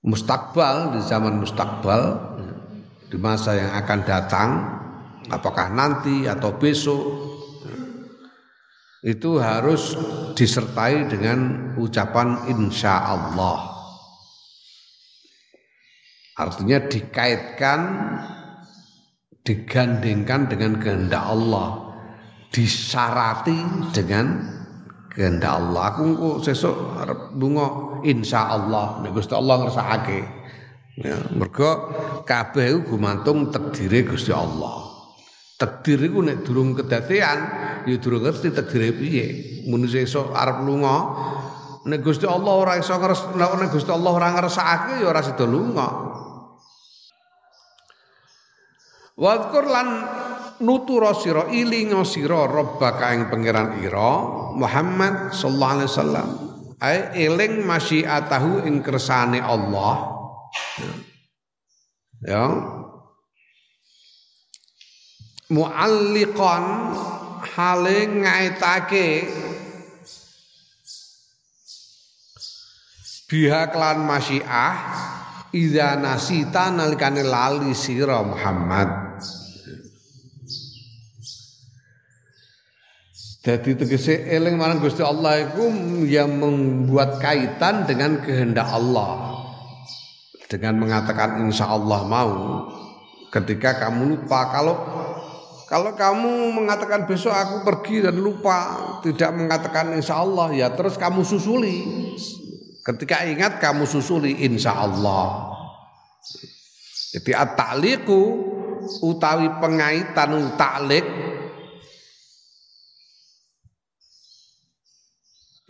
mustakbal 0.00 0.96
di 0.96 1.00
zaman 1.04 1.42
mustakbal 1.42 2.02
di 3.10 3.18
masa 3.18 3.58
yang 3.58 3.72
akan 3.74 4.00
datang 4.06 4.50
apakah 5.28 5.68
nanti 5.74 6.24
atau 6.30 6.54
besok 6.54 7.30
itu 9.00 9.40
harus 9.40 9.96
disertai 10.36 11.08
dengan 11.08 11.72
ucapan 11.80 12.52
insya 12.52 13.00
Allah. 13.00 13.72
Artinya 16.36 16.84
dikaitkan 16.84 17.80
digandengkan 19.44 20.50
dengan 20.50 20.76
kehendak 20.80 21.24
Allah. 21.24 21.92
Disyarati 22.50 23.90
dengan 23.94 24.42
kehendak 25.12 25.52
Allah. 25.54 25.82
Aku 25.94 26.00
engko 26.02 26.30
sesuk 26.42 26.74
arep 26.98 27.34
bunga 27.38 28.00
insyaallah 28.02 29.04
nek 29.04 29.12
Gusti 29.14 29.34
Allah 29.36 29.56
ngersakake. 29.66 30.20
Ya 31.00 31.16
mergo 31.32 31.94
kabeh 32.26 32.82
gumantung 32.84 33.54
takdire 33.54 34.02
Gusti 34.06 34.34
Allah. 34.34 34.90
Takdir 35.60 36.00
iku 36.08 36.24
nek 36.24 36.40
durung 36.42 36.72
kedatean 36.72 37.38
ya 37.84 37.96
durung 38.00 38.24
ngerti 38.24 38.50
takdire 38.50 38.96
piye. 38.96 39.26
Mun 39.70 39.86
sesuk 39.86 40.34
arep 40.34 40.66
lunga 40.66 40.96
nek 41.86 42.00
Gusti 42.02 42.26
Allah 42.26 42.54
ora 42.56 42.72
iso 42.76 42.92
ngres 42.98 43.30
nek 43.36 43.70
Gusti 43.70 43.90
Allah 43.94 44.10
ora 44.10 44.28
ngersakake 44.36 45.00
ya 45.00 45.06
ora 45.08 45.22
sida 45.22 45.46
lunga 45.46 46.09
Wadkur 49.20 49.68
lan 49.68 49.88
nutura 50.64 51.12
sira 51.12 51.52
ilinga 51.52 52.00
sira 52.08 52.48
rabbaka 52.48 53.12
ing 53.12 53.28
pangeran 53.28 53.84
ira 53.84 54.12
Muhammad 54.56 55.36
sallallahu 55.36 55.74
alaihi 55.76 55.90
wasallam. 55.92 56.28
Ai 56.80 56.98
eling 57.28 57.60
masyiatahu 57.68 58.64
ing 58.64 58.80
kersane 58.80 59.44
Allah. 59.44 60.16
Ya. 62.24 62.48
Mualliqan 65.52 66.64
hale 67.44 67.98
ngaitake 68.24 69.28
biha 73.28 73.68
klan 73.68 74.00
masyiah 74.08 74.74
idza 75.50 75.98
nasita 75.98 76.70
nalikane 76.70 77.26
lali 77.26 77.74
sira 77.74 78.22
Muhammad. 78.22 78.88
Jadi 83.40 83.72
tegese 83.72 84.28
eling 84.28 84.60
marang 84.60 84.84
Gusti 84.84 85.00
Allah 85.00 85.48
yang 86.04 86.36
membuat 86.36 87.24
kaitan 87.24 87.88
dengan 87.88 88.20
kehendak 88.20 88.68
Allah. 88.68 89.32
Dengan 90.44 90.76
mengatakan 90.76 91.40
insya 91.48 91.72
Allah 91.72 92.04
mau. 92.04 92.32
Ketika 93.32 93.80
kamu 93.80 94.18
lupa 94.18 94.52
kalau 94.52 94.76
kalau 95.70 95.94
kamu 95.94 96.50
mengatakan 96.52 97.06
besok 97.06 97.30
aku 97.30 97.62
pergi 97.62 98.02
dan 98.02 98.18
lupa 98.18 98.58
tidak 99.06 99.30
mengatakan 99.32 99.94
insya 99.94 100.20
Allah 100.20 100.50
ya 100.50 100.74
terus 100.74 100.98
kamu 100.98 101.22
susuli 101.22 102.10
ketika 102.90 103.22
ingat 103.26 103.62
kamu 103.62 103.86
susuli 103.86 104.42
insya 104.42 104.74
Allah 104.74 105.54
jadi 107.10 107.34
at-ta'liqu 107.34 108.22
utawi 109.02 109.46
pengaitan 109.58 110.54
ta'liq 110.54 111.30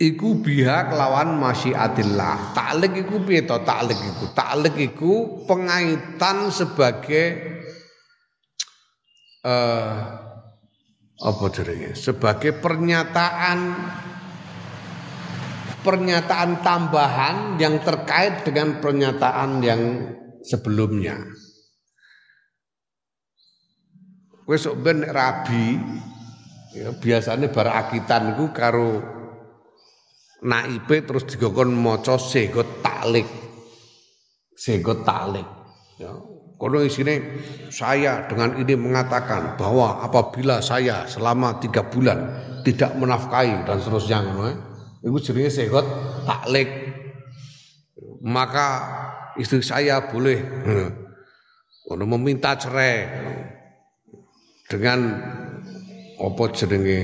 iku 0.01 0.41
biha 0.41 0.89
kelawan 0.89 1.37
masyiatillah. 1.37 2.57
Taklik 2.57 3.05
iku 3.05 3.21
piye 3.21 3.45
to 3.45 3.61
taklik 3.61 4.01
iku? 4.01 4.25
Taklik 4.33 4.75
iku 4.81 5.13
pengaitan 5.45 6.49
sebagai 6.49 7.25
uh, 9.45 9.93
apa 11.21 11.45
jenenge? 11.53 11.93
Sebagai 11.93 12.57
pernyataan 12.57 13.57
pernyataan 15.81 16.61
tambahan 16.61 17.57
yang 17.57 17.81
terkait 17.81 18.45
dengan 18.45 18.77
pernyataan 18.81 19.61
yang 19.65 19.81
sebelumnya. 20.45 21.17
Wes 24.49 24.65
ben 24.81 25.05
rabi 25.05 25.77
ya, 26.75 26.91
biasanya 26.97 27.53
bar 27.53 27.71
akitan 27.71 28.35
iku 28.35 28.51
karo 28.51 28.99
naipe 30.43 31.05
terus 31.05 31.29
digokon 31.29 31.71
maca 31.71 32.17
sego 32.17 32.65
taklik. 32.81 33.29
Sego 34.57 35.01
taklik. 35.05 35.45
Ya. 36.01 36.11
Kono 36.61 36.77
isine 36.85 37.41
saya 37.73 38.29
dengan 38.29 38.53
ini 38.53 38.77
mengatakan 38.77 39.57
bahwa 39.57 40.05
apabila 40.05 40.61
saya 40.61 41.09
selama 41.09 41.57
tiga 41.57 41.81
bulan 41.81 42.21
tidak 42.61 42.93
menafkahi 43.01 43.65
dan 43.65 43.81
seterusnya 43.81 44.21
eh, 44.21 44.70
itu 45.01 45.17
jenenge 45.21 45.49
segot 45.49 45.85
taklik. 46.29 46.69
Maka 48.21 48.67
istri 49.41 49.65
saya 49.65 50.05
boleh 50.05 50.39
eh, 50.41 50.89
kono 51.89 52.05
meminta 52.05 52.53
cerai 52.53 53.09
dengan 54.69 55.17
apa 56.21 56.43
jenenge 56.53 57.01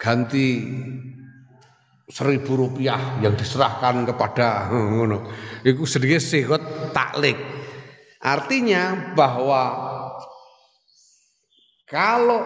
ganti 0.00 0.46
seribu 2.08 2.56
rupiah 2.56 3.20
yang 3.20 3.36
diserahkan 3.36 4.08
kepada 4.08 4.72
ngono. 4.72 5.28
Iku 5.60 5.84
sedikit 5.84 6.24
sihot 6.24 6.94
taklik. 6.96 7.36
Artinya 8.18 9.12
bahwa 9.12 9.62
kalau 11.84 12.42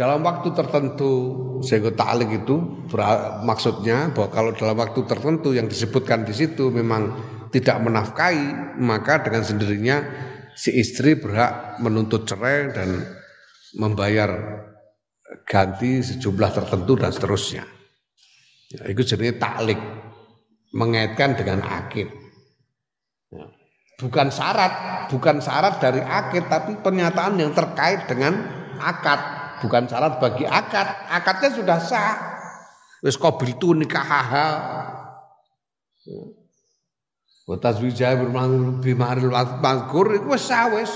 dalam 0.00 0.24
waktu 0.24 0.56
tertentu 0.56 1.12
sehingga 1.60 1.92
taklik 1.92 2.40
itu 2.40 2.56
maksudnya 3.44 4.08
bahwa 4.16 4.32
kalau 4.32 4.50
dalam 4.56 4.80
waktu 4.80 5.04
tertentu 5.04 5.52
yang 5.52 5.68
disebutkan 5.68 6.24
di 6.24 6.32
situ 6.32 6.72
memang 6.72 7.12
tidak 7.52 7.76
menafkahi 7.84 8.80
maka 8.80 9.20
dengan 9.20 9.44
sendirinya 9.44 10.00
si 10.56 10.72
istri 10.72 11.20
berhak 11.20 11.76
menuntut 11.84 12.24
cerai 12.24 12.72
dan 12.72 13.04
membayar 13.76 14.64
ganti 15.44 16.02
sejumlah 16.02 16.50
tertentu 16.50 16.98
dan 16.98 17.10
seterusnya. 17.14 17.64
Ya, 18.70 18.82
itu 18.90 19.02
jenis 19.02 19.38
taklik 19.38 19.78
mengaitkan 20.74 21.34
dengan 21.34 21.62
akid. 21.66 22.06
Ya. 23.30 23.46
Bukan 23.98 24.30
syarat, 24.32 25.06
bukan 25.10 25.42
syarat 25.42 25.82
dari 25.82 26.00
akid, 26.00 26.46
tapi 26.48 26.78
pernyataan 26.78 27.36
yang 27.36 27.52
terkait 27.52 28.06
dengan 28.06 28.32
akad, 28.78 29.39
bukan 29.60 29.86
syarat 29.86 30.18
bagi 30.18 30.48
akad. 30.48 30.88
Akadnya 31.12 31.50
sudah 31.54 31.78
sah. 31.78 32.16
Wis 33.00 33.16
qabiltu 33.16 33.72
nikahaha. 33.76 34.48
Wa 37.48 37.56
tazwijah 37.56 38.20
bimaril 38.80 39.32
mazkur 39.32 40.16
iku 40.16 40.36
wis 40.36 40.44
sah 40.44 40.68
wis. 40.72 40.92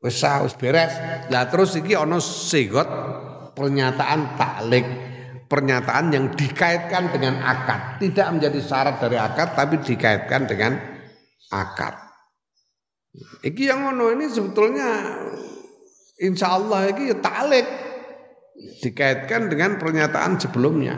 Wis 0.00 0.20
wis 0.22 0.54
beres. 0.54 0.92
Lah 1.32 1.48
terus 1.48 1.74
iki 1.76 1.96
ana 1.96 2.20
segot 2.20 2.86
pernyataan 3.56 4.36
taklik, 4.36 4.84
pernyataan 5.48 6.12
yang 6.12 6.26
dikaitkan 6.36 7.08
dengan 7.08 7.40
akad, 7.40 7.96
tidak 8.04 8.28
menjadi 8.36 8.60
syarat 8.60 9.00
dari 9.00 9.16
akad 9.16 9.56
tapi 9.56 9.80
dikaitkan 9.80 10.44
dengan 10.44 10.76
akad. 11.48 11.96
Iki 13.40 13.62
yang 13.64 13.88
ngono 13.88 14.12
ini 14.12 14.28
sebetulnya 14.28 14.88
insya 16.20 16.56
Allah 16.56 16.92
iki 16.92 17.12
ya 17.12 17.16
taklik 17.20 17.66
dikaitkan 18.80 19.52
dengan 19.52 19.76
pernyataan 19.76 20.40
sebelumnya. 20.40 20.96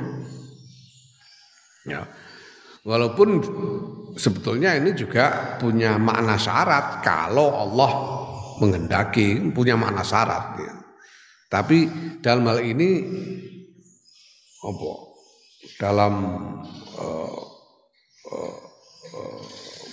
Ya. 1.87 2.07
Walaupun 2.87 3.43
sebetulnya 4.17 4.79
ini 4.79 4.95
juga 4.97 5.59
punya 5.61 5.99
makna 6.01 6.41
syarat 6.41 7.05
kalau 7.05 7.53
Allah 7.53 7.91
menghendaki 8.63 9.53
punya 9.53 9.75
makna 9.77 10.07
syarat 10.07 10.57
ya. 10.63 10.75
Tapi 11.49 11.89
dalam 12.21 12.45
hal 12.49 12.61
ini 12.61 13.03
apa? 14.63 14.93
Dalam 15.81 16.15
uh, 16.99 17.41
uh, 18.29 18.59
uh, 19.17 19.43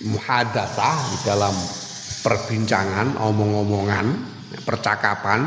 muhadatsah 0.04 0.98
dalam 1.24 1.54
perbincangan, 2.20 3.16
omong-omongan, 3.16 4.35
percakapan 4.66 5.46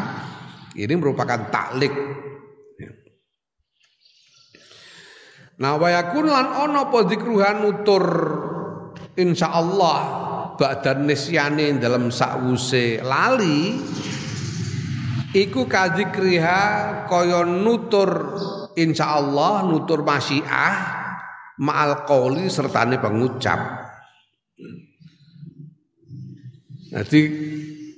ini 0.76 0.94
merupakan 0.96 1.50
taklik. 1.52 1.92
Nah, 5.60 5.76
wayakun 5.76 6.24
lan 6.24 6.48
ono 6.56 6.88
apa 6.88 7.00
zikruhan 7.04 7.68
nutur 7.68 8.04
insyaallah 9.20 10.00
ba'dan 10.56 11.04
nisyane 11.04 11.76
dalam 11.76 12.08
sakwuse 12.08 13.04
lali 13.04 13.76
iku 15.36 15.68
kadzikriha 15.68 16.62
kaya 17.12 17.44
nutur 17.44 18.40
insyaallah 18.80 19.68
nutur 19.68 20.00
masyiah 20.08 20.76
ma'al 21.60 22.08
qauli 22.08 22.48
sertane 22.48 22.96
pengucap 22.96 23.92
Jadi 26.90 27.22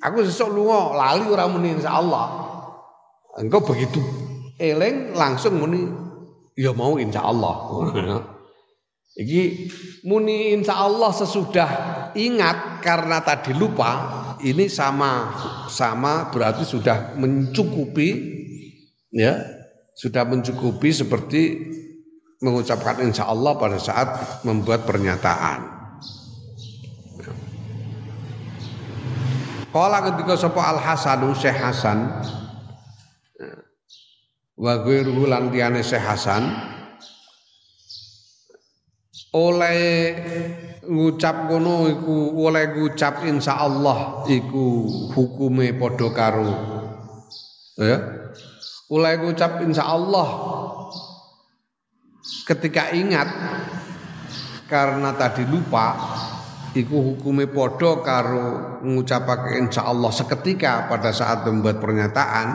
aku 0.02 0.26
sesuk 0.26 0.49
lunga 0.49 0.97
lali 0.97 1.26
ora 1.30 1.45
muni 1.45 1.78
insyaallah. 1.78 2.28
Engkau 3.39 3.64
begitu 3.64 4.02
eling 4.60 5.16
langsung 5.16 5.62
muni 5.62 5.88
ya 6.58 6.74
mau 6.74 6.99
insyaallah. 6.99 7.56
Iki 9.12 9.43
muni 10.08 10.56
insya 10.56 10.88
Allah 10.88 11.12
sesudah 11.12 11.70
ingat 12.16 12.80
karena 12.80 13.20
tadi 13.20 13.52
lupa 13.52 14.08
ini 14.39 14.72
sama 14.72 15.36
sama 15.68 16.32
berarti 16.32 16.64
sudah 16.64 17.20
mencukupi 17.20 18.10
ya 19.12 19.36
sudah 19.99 20.24
mencukupi 20.24 20.95
seperti 20.95 21.41
mengucapkan 22.39 23.04
insya 23.04 23.28
Allah 23.28 23.60
pada 23.60 23.76
saat 23.78 24.41
membuat 24.47 24.88
pernyataan. 24.88 25.70
Kala 29.72 30.03
ketika 30.03 30.36
sapa 30.36 30.59
Al 30.67 30.80
Hasanu 30.84 31.32
Syekh 31.32 31.55
Hasan. 31.55 32.11
Wa 34.59 34.84
ghairuhu 34.84 35.32
lan 35.32 35.47
Syekh 35.80 36.03
Hasan. 36.03 36.43
Oleh 39.32 39.80
ngucap 40.91 41.47
ngono 41.47 41.88
iku 41.88 42.36
oleh 42.36 42.76
ngucap 42.76 43.24
insyaallah 43.24 44.28
iku 44.28 44.91
hukume 45.15 45.72
padha 45.80 46.07
karo 46.11 46.51
ya. 47.80 48.28
Oleh 48.91 49.13
ngucap 49.24 49.63
insyaallah 49.63 50.30
ketika 52.43 52.91
ingat 52.91 53.32
karena 54.67 55.15
tadi 55.15 55.47
lupa 55.47 55.95
iku 56.72 56.97
hukume 57.13 57.51
padha 57.51 57.99
karo 57.99 58.80
ngucapake 58.84 59.59
insyaallah 59.59 60.11
seketika 60.11 60.88
pada 60.88 61.11
saat 61.11 61.43
membuat 61.43 61.84
pernyataan 61.84 62.47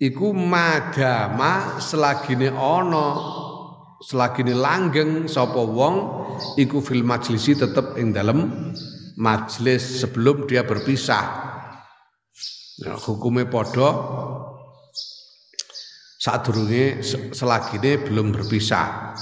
iku 0.00 0.34
madama 0.34 1.78
selagine 1.78 2.50
ana 2.50 3.08
selagine 4.00 4.56
langgeng 4.56 5.28
sapa 5.28 5.60
wong 5.60 5.94
iku 6.56 6.80
fil 6.80 7.04
majlisi 7.04 7.54
tetep 7.54 8.00
ing 8.00 8.16
dalem 8.16 8.72
majlis 9.20 10.00
sebelum 10.00 10.48
dia 10.48 10.64
berpisah. 10.64 11.24
Nah, 12.80 12.96
podo 13.52 13.88
saat 16.16 16.40
durunge 16.48 17.04
selagine 17.36 18.00
belum 18.00 18.32
berpisah. 18.32 19.12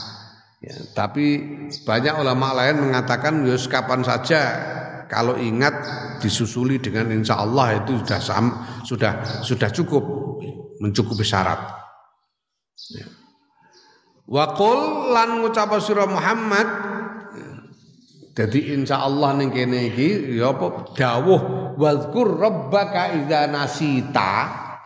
Ya, 0.58 0.74
tapi 0.90 1.38
banyak 1.86 2.18
ulama 2.18 2.50
lain 2.50 2.90
mengatakan 2.90 3.46
yus 3.46 3.70
kapan 3.70 4.02
saja 4.02 4.40
kalau 5.06 5.38
ingat 5.38 5.70
disusuli 6.18 6.82
dengan 6.82 7.14
insya 7.14 7.38
Allah 7.38 7.78
itu 7.78 8.02
sudah 8.02 8.20
sudah 8.82 9.12
sudah 9.46 9.70
cukup 9.70 10.02
mencukupi 10.82 11.22
syarat. 11.22 11.62
Ya. 12.90 13.06
Wakul 14.26 15.14
lan 15.14 15.40
ngucap 15.40 15.78
surah 15.78 16.10
Muhammad 16.10 16.68
jadi 18.38 18.78
insya 18.78 19.02
Allah 19.02 19.34
ning 19.34 19.50
kene 19.50 19.90
iki 19.90 20.38
ya 20.38 20.54
apa 20.54 20.94
dawuh 20.94 21.74
wadkur 21.74 22.38
rabbaka 22.38 23.18
idza 23.18 23.50
nasita 23.50 24.32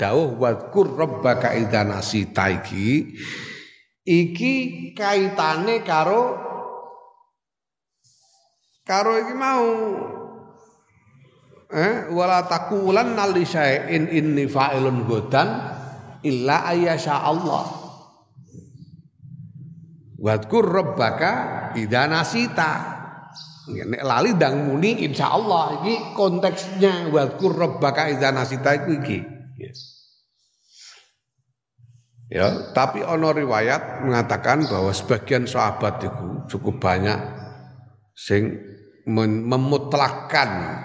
dawuh 0.01 0.41
wadkur 0.41 0.97
rabbaka 0.97 1.53
idza 1.53 1.85
nasita 1.85 2.49
iki 2.49 3.12
iki 4.03 4.55
kaitane 4.94 5.86
karo 5.86 6.38
karo 8.82 9.12
iki 9.22 9.34
mau 9.34 9.68
eh 11.72 12.11
wala 12.12 12.44
taqulan 12.50 13.16
li 13.32 13.44
syai'in 13.46 14.11
inni 14.11 14.44
fa'ilun 14.50 15.07
godan 15.09 15.48
illa 16.22 16.66
ayyasha 16.68 17.22
Allah 17.22 17.82
Wadkur 20.22 20.62
rabbaka 20.62 21.32
idza 21.74 22.07
nasita. 22.07 22.70
Nek 23.74 24.03
lali 24.07 24.38
dang 24.38 24.70
muni 24.70 25.03
insyaallah 25.03 25.82
iki 25.82 26.14
konteksnya 26.14 27.11
wadkur 27.11 27.59
rabbaka 27.59 28.07
idza 28.07 28.30
nasita 28.30 28.70
iku 28.78 29.03
iki. 29.03 29.18
Yes. 29.59 29.91
Ya, 32.33 32.72
tapi 32.72 33.05
ono 33.05 33.28
riwayat 33.28 34.09
mengatakan 34.09 34.64
bahwa 34.64 34.89
sebagian 34.89 35.45
sahabat 35.45 36.01
itu 36.01 36.49
cukup 36.57 36.80
banyak 36.80 37.20
sing 38.16 38.57
memutlakkan 39.05 40.80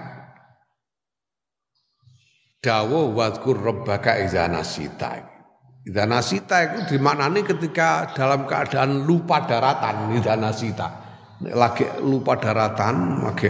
dawuh 2.60 3.16
wadkur 3.16 3.64
rabbaka 3.64 4.20
idza 4.20 4.52
nasita. 4.52 5.24
Idanasita 5.88 6.58
itu 6.68 6.80
dimaknani 7.00 7.48
ketika 7.48 8.12
dalam 8.12 8.44
keadaan 8.44 9.08
lupa 9.08 9.48
daratan 9.48 10.20
idanasita. 10.20 10.88
Lagi 11.48 11.88
lupa 12.04 12.36
daratan, 12.36 13.24
lagi 13.24 13.48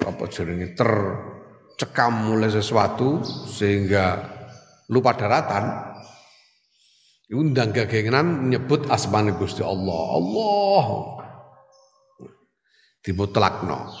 apa 0.00 0.24
jenenge 0.32 0.72
tercekam 0.72 2.32
oleh 2.32 2.48
sesuatu 2.48 3.20
sehingga 3.52 4.16
lupa 4.88 5.12
daratan. 5.12 5.91
Undang 7.32 7.72
gagengan 7.72 8.44
menyebut 8.44 8.92
asmane 8.92 9.32
Gusti 9.40 9.64
Allah. 9.64 10.02
Allah. 10.20 10.84
Dimutlakno. 13.00 13.96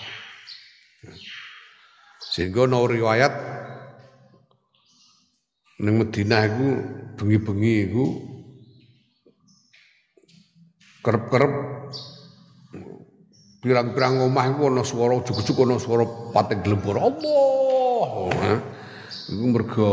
Sehingga 2.20 2.68
no 2.68 2.84
riwayat 2.84 3.32
Neng 5.82 5.98
Madinah 5.98 6.42
iku 6.46 6.68
bengi-bengi 7.18 7.74
iku 7.90 8.04
kerep-kerep 11.02 11.52
pirang-pirang 13.64 14.22
omah 14.22 14.46
iku 14.54 14.70
ana 14.70 14.86
swara 14.86 15.18
ujug-ujug 15.18 15.66
ana 15.66 15.82
swara 15.82 16.06
pating 16.30 16.62
glembur 16.62 17.00
Allah. 17.00 18.30
Iku 19.26 19.44
mergo 19.50 19.90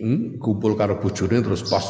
hmm, 0.00 0.40
kumpul 0.40 0.76
karo 0.76 1.00
bojone 1.00 1.40
terus 1.40 1.64
pas 1.66 1.84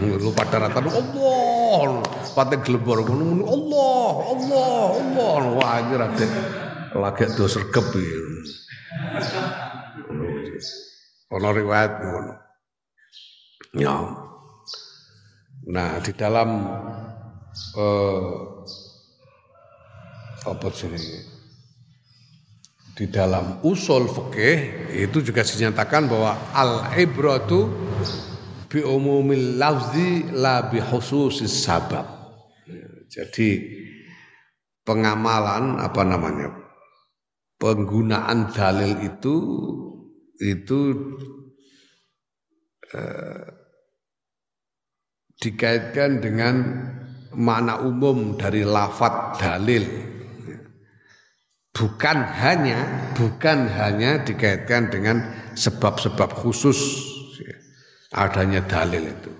lu 0.00 0.30
pada 0.34 0.66
rata 0.66 0.80
Allah 0.82 2.02
pating 2.34 2.62
glembur 2.62 3.02
ngono 3.02 3.44
Allah 3.46 4.10
Allah 4.34 4.86
Allah 4.98 5.42
wah 5.58 5.74
iki 5.82 5.96
lagi 5.98 6.26
lagi 6.96 7.28
do 7.36 7.44
sergep. 7.44 7.86
Ono 11.36 11.48
riwayat 11.52 11.92
ngono. 12.00 12.34
Ya. 13.76 13.96
Nah, 15.66 15.98
di 16.00 16.12
dalam 16.14 16.48
eh, 17.76 18.34
apa 20.46 20.66
jenenge? 20.70 21.35
Di 22.96 23.12
dalam 23.12 23.60
usul 23.60 24.08
fikih 24.08 24.88
itu 25.04 25.20
juga 25.20 25.44
dinyatakan 25.44 26.08
bahwa 26.08 26.32
al 26.56 26.96
ibratu 26.96 27.68
bi 28.72 28.80
umumil 28.80 29.60
lafzi 29.60 30.24
la 30.32 30.64
bi 30.72 30.80
khususis 30.80 31.60
sabab. 31.60 32.08
Jadi 33.12 33.60
pengamalan 34.80 35.76
apa 35.76 36.02
namanya? 36.08 36.56
Penggunaan 37.60 38.48
dalil 38.56 38.96
itu 39.04 39.36
itu 40.40 40.80
eh, 42.96 43.44
dikaitkan 45.36 46.24
dengan 46.24 46.54
makna 47.36 47.84
umum 47.84 48.40
dari 48.40 48.64
lafat 48.64 49.36
dalil 49.36 49.84
bukan 51.76 52.24
hanya 52.24 53.12
bukan 53.12 53.68
hanya 53.68 54.24
dikaitkan 54.24 54.88
dengan 54.88 55.20
sebab-sebab 55.52 56.32
khusus. 56.32 57.04
Adanya 58.16 58.64
dalil 58.64 59.12
itu. 59.12 59.32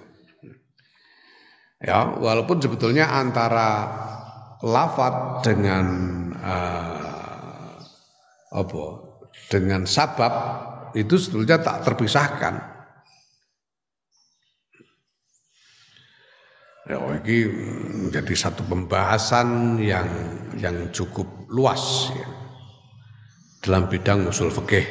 Ya 1.80 2.12
walaupun 2.12 2.60
sebetulnya 2.60 3.08
antara 3.08 3.88
lafat 4.60 5.46
dengan 5.48 5.86
uh, 6.36 7.80
apa? 8.52 8.84
Dengan 9.48 9.88
sabab 9.88 10.34
itu 10.92 11.16
sebetulnya 11.16 11.62
tak 11.62 11.88
terpisahkan. 11.88 12.76
Ya, 16.86 17.02
ini 17.02 17.38
menjadi 18.06 18.34
satu 18.38 18.62
pembahasan 18.70 19.78
yang 19.82 20.06
yang 20.56 20.88
cukup 20.94 21.26
luas 21.50 22.14
ya, 22.14 22.28
dalam 23.66 23.90
bidang 23.90 24.30
usul 24.30 24.48
fikih. 24.54 24.86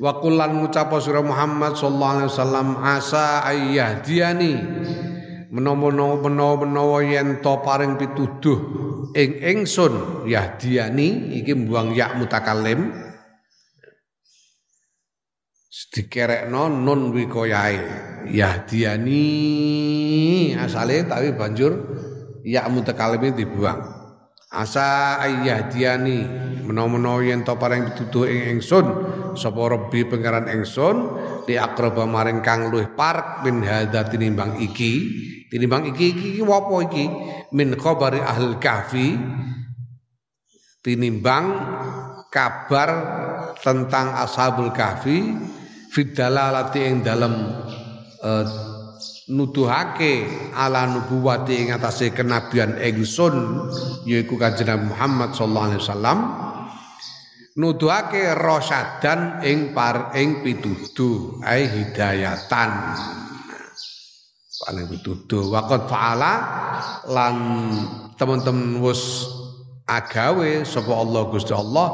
Wa 0.00 0.18
kullan 0.18 0.58
ngucapa 0.58 0.98
surah 0.98 1.22
Muhammad 1.22 1.78
sallallahu 1.78 2.14
alaihi 2.18 2.30
wasallam 2.32 2.68
asa 2.82 3.46
ayyahdiani 3.46 4.52
menawa-menawa 5.54 6.98
yen 7.06 7.38
to 7.38 7.54
paring 7.62 7.94
pituduh 7.94 8.58
ing 9.14 9.38
ingsun 9.38 10.26
yahdiani 10.26 11.38
iki 11.38 11.54
mbuang 11.54 11.94
ya 11.94 12.10
mutakallim 12.18 12.90
dikerekno 15.94 16.66
nun 16.66 17.14
wikoyae 17.14 17.78
yahdiani 18.26 19.22
asale 20.58 21.06
tapi 21.06 21.30
banjur 21.38 21.78
ya 22.42 22.66
mutakalimi 22.66 23.30
dibuang. 23.30 23.94
Asa 24.54 25.18
ayyahdiani 25.18 26.18
menawa-menawa 26.62 27.26
yen 27.26 27.42
to 27.42 27.58
paring 27.58 27.90
pituduh 27.90 28.30
ing 28.30 28.58
ingsun 28.58 28.86
sapa 29.34 29.58
rabbi 29.66 30.06
pangeran 30.06 30.46
ingsun 30.46 31.10
di 31.42 31.58
akraba 31.58 32.06
maring 32.06 32.38
kang 32.38 32.70
luwih 32.70 32.94
parek 32.94 33.42
min 33.46 33.66
hadza 33.66 34.06
tinimbang 34.10 34.62
iki. 34.62 34.92
Tinimbang 35.50 35.90
iki 35.90 36.06
iki 36.14 36.42
apa 36.42 36.74
iki? 36.86 37.06
Min 37.54 37.74
khabari 37.74 38.22
ahli 38.22 38.58
kahfi 38.62 39.18
tinimbang 40.86 41.44
kabar 42.30 42.90
tentang 43.58 44.14
ashabul 44.22 44.70
kahfi 44.70 45.34
fidalalati 45.94 46.80
ing 46.82 47.06
dalam 47.06 47.54
uh, 48.18 48.44
nuduhake 49.30 50.26
ala 50.52 50.90
nubuwati 50.90 51.54
ing 51.54 51.68
atase 51.70 52.10
kenabian 52.10 52.76
ingsun 52.82 53.70
yaiku 54.04 54.34
kanjeng 54.36 54.90
Muhammad 54.90 55.32
sallallahu 55.32 55.66
alaihi 55.70 55.82
wasallam 55.86 56.18
nuduhake 57.54 58.34
rosadan 58.34 59.40
ing 59.46 59.70
par 59.70 60.10
ing 60.18 60.42
pituduh 60.42 61.38
ai 61.46 61.70
hidayatan. 61.70 62.70
Paling 64.64 64.86
pituduh 64.88 65.50
waqad 65.50 65.86
faala 65.90 66.32
lan 67.10 67.36
teman-teman 68.16 68.80
wis 68.80 69.28
agawe 69.84 70.64
sapa 70.64 70.92
Allah 70.96 71.22
Gusti 71.28 71.52
Allah 71.52 71.88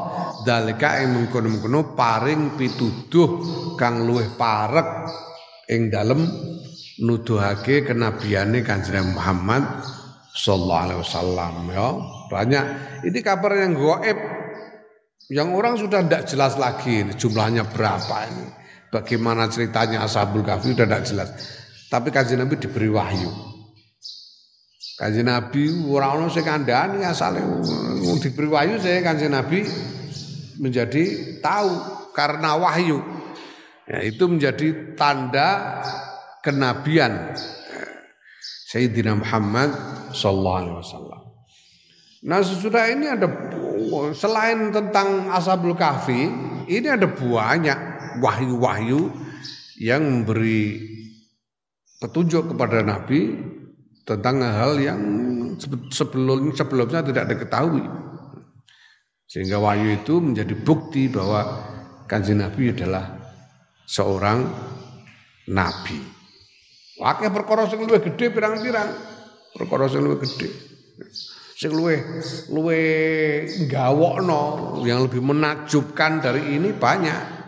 dalika 0.47 1.03
ing 1.03 1.11
mengkono-mengkono 1.11 1.91
paring 1.91 2.55
pituduh 2.55 3.29
kang 3.75 4.07
luwih 4.07 4.31
parek 4.39 5.11
ing 5.67 5.91
dalem 5.91 6.23
nuduhake 7.03 7.83
kenabiane 7.83 8.63
Kanjeng 8.63 9.11
Muhammad 9.11 9.63
sallallahu 10.31 10.83
alaihi 10.87 11.01
wasallam 11.03 11.53
ya. 11.67 11.87
Banyak. 12.31 12.65
Ini 13.11 13.19
kabar 13.19 13.51
yang 13.59 13.75
goib 13.75 14.17
yang 15.31 15.51
orang 15.51 15.75
sudah 15.75 15.99
tidak 16.07 16.23
jelas 16.31 16.55
lagi 16.55 17.03
jumlahnya 17.19 17.67
berapa 17.67 18.17
ini. 18.31 18.47
Bagaimana 18.91 19.47
ceritanya 19.47 20.03
Ashabul 20.03 20.43
Kahfi 20.43 20.75
sudah 20.75 20.87
tidak 20.87 21.03
jelas. 21.07 21.29
Tapi 21.91 22.07
kanjeng 22.11 22.39
Nabi 22.39 22.55
diberi 22.55 22.87
wahyu 22.87 23.50
Kanjeng 25.01 25.25
Nabi 25.25 25.65
ora 25.89 26.13
ono 26.13 26.29
sing 26.29 26.45
kandhani 26.45 27.01
asale 27.01 27.41
diberi 28.21 28.45
wahyu 28.45 28.77
saya 28.77 29.01
Kanjeng 29.01 29.33
Nabi 29.33 29.65
menjadi 30.61 31.37
tahu 31.41 31.73
karena 32.13 32.53
wahyu. 32.53 33.01
Ya, 33.89 34.05
itu 34.05 34.29
menjadi 34.29 34.93
tanda 34.93 35.81
kenabian 36.45 37.33
Sayyidina 38.69 39.17
Muhammad 39.17 39.73
sallallahu 40.13 40.57
alaihi 40.61 40.77
wasallam. 40.79 41.21
Nah, 42.21 42.39
sesudah 42.45 42.85
ini 42.93 43.09
ada 43.09 43.27
selain 44.13 44.69
tentang 44.69 45.33
Ashabul 45.33 45.73
Kahfi, 45.73 46.29
ini 46.69 46.87
ada 46.87 47.09
banyak 47.09 47.79
wahyu-wahyu 48.21 49.09
yang 49.81 50.05
memberi 50.05 50.77
petunjuk 51.97 52.53
kepada 52.53 52.85
Nabi 52.85 53.41
tentang 54.05 54.41
hal 54.41 54.77
yang 54.81 55.01
sebelum 55.93 56.53
sebelumnya 56.57 57.01
tidak 57.05 57.25
diketahui. 57.31 57.85
Sehingga 59.29 59.63
wahyu 59.63 59.95
itu 59.95 60.19
menjadi 60.19 60.51
bukti 60.59 61.07
bahwa 61.07 61.47
kanjeng 62.09 62.43
Nabi 62.43 62.75
adalah 62.75 63.15
seorang 63.87 64.43
nabi. 65.47 65.99
Wakil 66.99 67.31
perkara 67.31 67.65
sing 67.71 67.81
luwih 67.81 68.03
gedhe 68.03 68.29
pirang-pirang. 68.29 68.91
Perkara 69.55 69.87
sing 69.87 70.03
luwih 70.03 70.19
gedhe. 70.19 70.51
Sing 71.55 71.71
luwih 71.71 71.99
luwih 72.51 72.85
gawokno 73.71 74.77
yang 74.83 75.07
lebih 75.07 75.23
menakjubkan 75.23 76.19
dari 76.19 76.59
ini 76.59 76.75
banyak. 76.75 77.39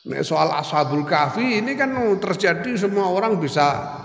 Nek 0.00 0.24
soal 0.24 0.48
Ashabul 0.56 1.04
Kahfi 1.04 1.60
ini 1.60 1.76
kan 1.76 1.92
terjadi 2.16 2.72
semua 2.72 3.12
orang 3.12 3.36
bisa 3.36 3.99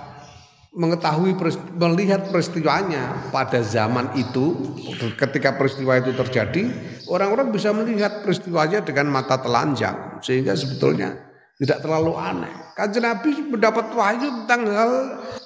mengetahui 0.75 1.39
melihat 1.79 2.27
peristiwanya 2.27 3.31
pada 3.31 3.63
zaman 3.63 4.11
itu 4.19 4.75
ketika 5.15 5.55
peristiwa 5.55 6.03
itu 6.03 6.11
terjadi 6.11 6.67
orang-orang 7.07 7.55
bisa 7.55 7.71
melihat 7.71 8.19
peristiwanya 8.27 8.83
dengan 8.83 9.07
mata 9.07 9.39
telanjang 9.39 10.19
sehingga 10.19 10.51
sebetulnya 10.51 11.15
tidak 11.55 11.79
terlalu 11.79 12.19
aneh. 12.19 12.51
Kanjeng 12.75 13.07
Nabi 13.07 13.31
mendapat 13.47 13.87
wahyu 13.95 14.43
tentang 14.43 14.61
hal 14.67 14.91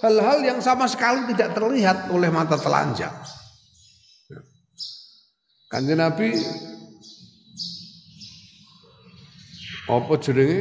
hal 0.02 0.38
yang 0.42 0.58
sama 0.58 0.90
sekali 0.90 1.30
tidak 1.30 1.54
terlihat 1.54 2.10
oleh 2.10 2.34
mata 2.34 2.58
telanjang. 2.58 3.14
Kanjeng 5.70 6.02
Nabi 6.02 6.34
apa 9.86 10.14
jenenge 10.18 10.58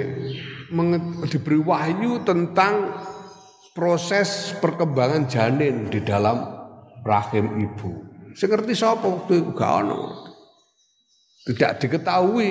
diberi 1.33 1.61
wahyu 1.61 2.21
tentang 2.29 2.93
proses 3.79 4.59
perkembangan 4.59 5.31
janin 5.31 5.87
di 5.87 6.03
dalam 6.03 6.43
rahim 7.07 7.63
ibu. 7.63 8.03
Seperti 8.35 8.75
sapa 8.75 9.07
waktu 9.07 9.39
itu 9.39 9.55
gak 9.55 9.87
ono. 9.87 10.27
Tidak 11.47 11.79
diketahui 11.79 12.51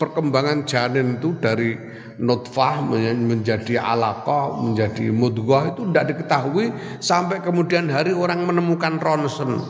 perkembangan 0.00 0.64
janin 0.64 1.20
itu 1.20 1.36
dari 1.36 1.76
nutfah 2.16 2.80
menjadi 2.88 3.84
alaqah, 3.84 4.64
menjadi 4.64 5.12
mudghah 5.12 5.76
itu 5.76 5.92
tidak 5.92 6.16
diketahui 6.16 6.72
sampai 7.04 7.44
kemudian 7.44 7.92
hari 7.92 8.16
orang 8.16 8.48
menemukan 8.48 8.96
ronsen. 8.96 9.60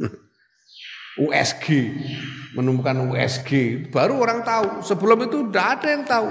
USG 1.28 1.66
menemukan 2.56 3.12
USG 3.12 3.84
baru 3.92 4.22
orang 4.24 4.40
tahu 4.46 4.80
sebelum 4.80 5.28
itu 5.28 5.50
tidak 5.50 5.66
ada 5.78 5.88
yang 5.90 6.04
tahu 6.06 6.30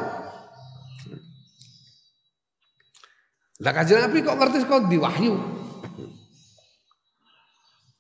Lah 3.58 3.74
kanjeng 3.74 3.98
Nabi 3.98 4.22
kok 4.22 4.38
ngerti 4.38 4.58
kok 4.70 4.86
diwahyu. 4.86 5.34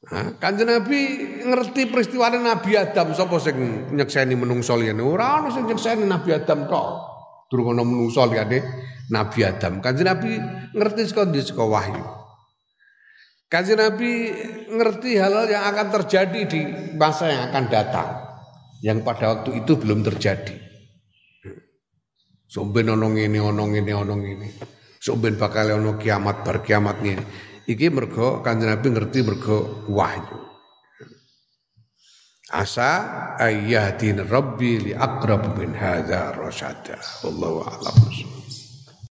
Nah, 0.07 0.37
kanjeng 0.37 0.69
Nabi 0.69 0.99
ngerti 1.41 1.89
peristiwa 1.89 2.29
Nabi 2.29 2.77
Adam 2.77 3.17
sapa 3.17 3.41
sing 3.41 3.89
nyekseni 3.89 4.37
menungso 4.37 4.77
liyane? 4.77 5.01
Ora 5.01 5.41
ono 5.41 5.49
sing 5.49 5.65
nyekseni 5.65 6.05
Nabi 6.05 6.29
Adam 6.37 6.69
tok. 6.69 6.89
Durung 7.49 7.73
ono 7.73 7.81
menungso 7.81 8.21
liyane 8.29 8.61
Nabi 9.09 9.39
Adam. 9.41 9.81
Kanjeng 9.81 10.05
Nabi 10.05 10.37
ngerti 10.77 11.01
saka 11.09 11.25
ndi 11.25 11.41
saka 11.41 11.65
wahyu. 11.65 12.05
Kanjeng 13.49 13.81
Nabi 13.81 14.11
ngerti 14.69 15.17
hal-hal 15.17 15.49
yang 15.49 15.63
akan 15.73 15.87
terjadi 15.89 16.39
di 16.45 16.59
masa 17.01 17.33
yang 17.33 17.49
akan 17.49 17.65
datang 17.65 18.09
yang 18.85 19.01
pada 19.01 19.41
waktu 19.41 19.65
itu 19.65 19.73
belum 19.73 20.05
terjadi. 20.05 20.53
Somben 22.45 22.93
ono 22.93 23.09
ngene 23.09 23.41
ono 23.41 23.63
ngene 23.73 23.91
ono 23.91 24.13
ngene 24.21 24.76
sok 25.07 25.23
ben 25.23 25.39
bakal 25.39 25.79
ono 25.79 25.95
kiamat 25.95 26.43
bar 26.43 26.59
kiamat 26.59 26.99
ngene. 26.99 27.23
Iki 27.63 27.87
mergo 27.87 28.43
Kanjeng 28.43 28.75
Nabi 28.75 28.87
ngerti 28.91 29.19
mergo 29.23 29.87
wahyu. 29.87 30.35
Asa 32.51 32.91
ayyahdin 33.39 34.23
rabbi 34.27 34.79
li 34.79 34.91
aqrab 34.95 35.55
min 35.55 35.71
hadza 35.75 36.35
rasyada. 36.35 36.99
Wallahu 37.23 37.63
a'lam. 37.63 37.95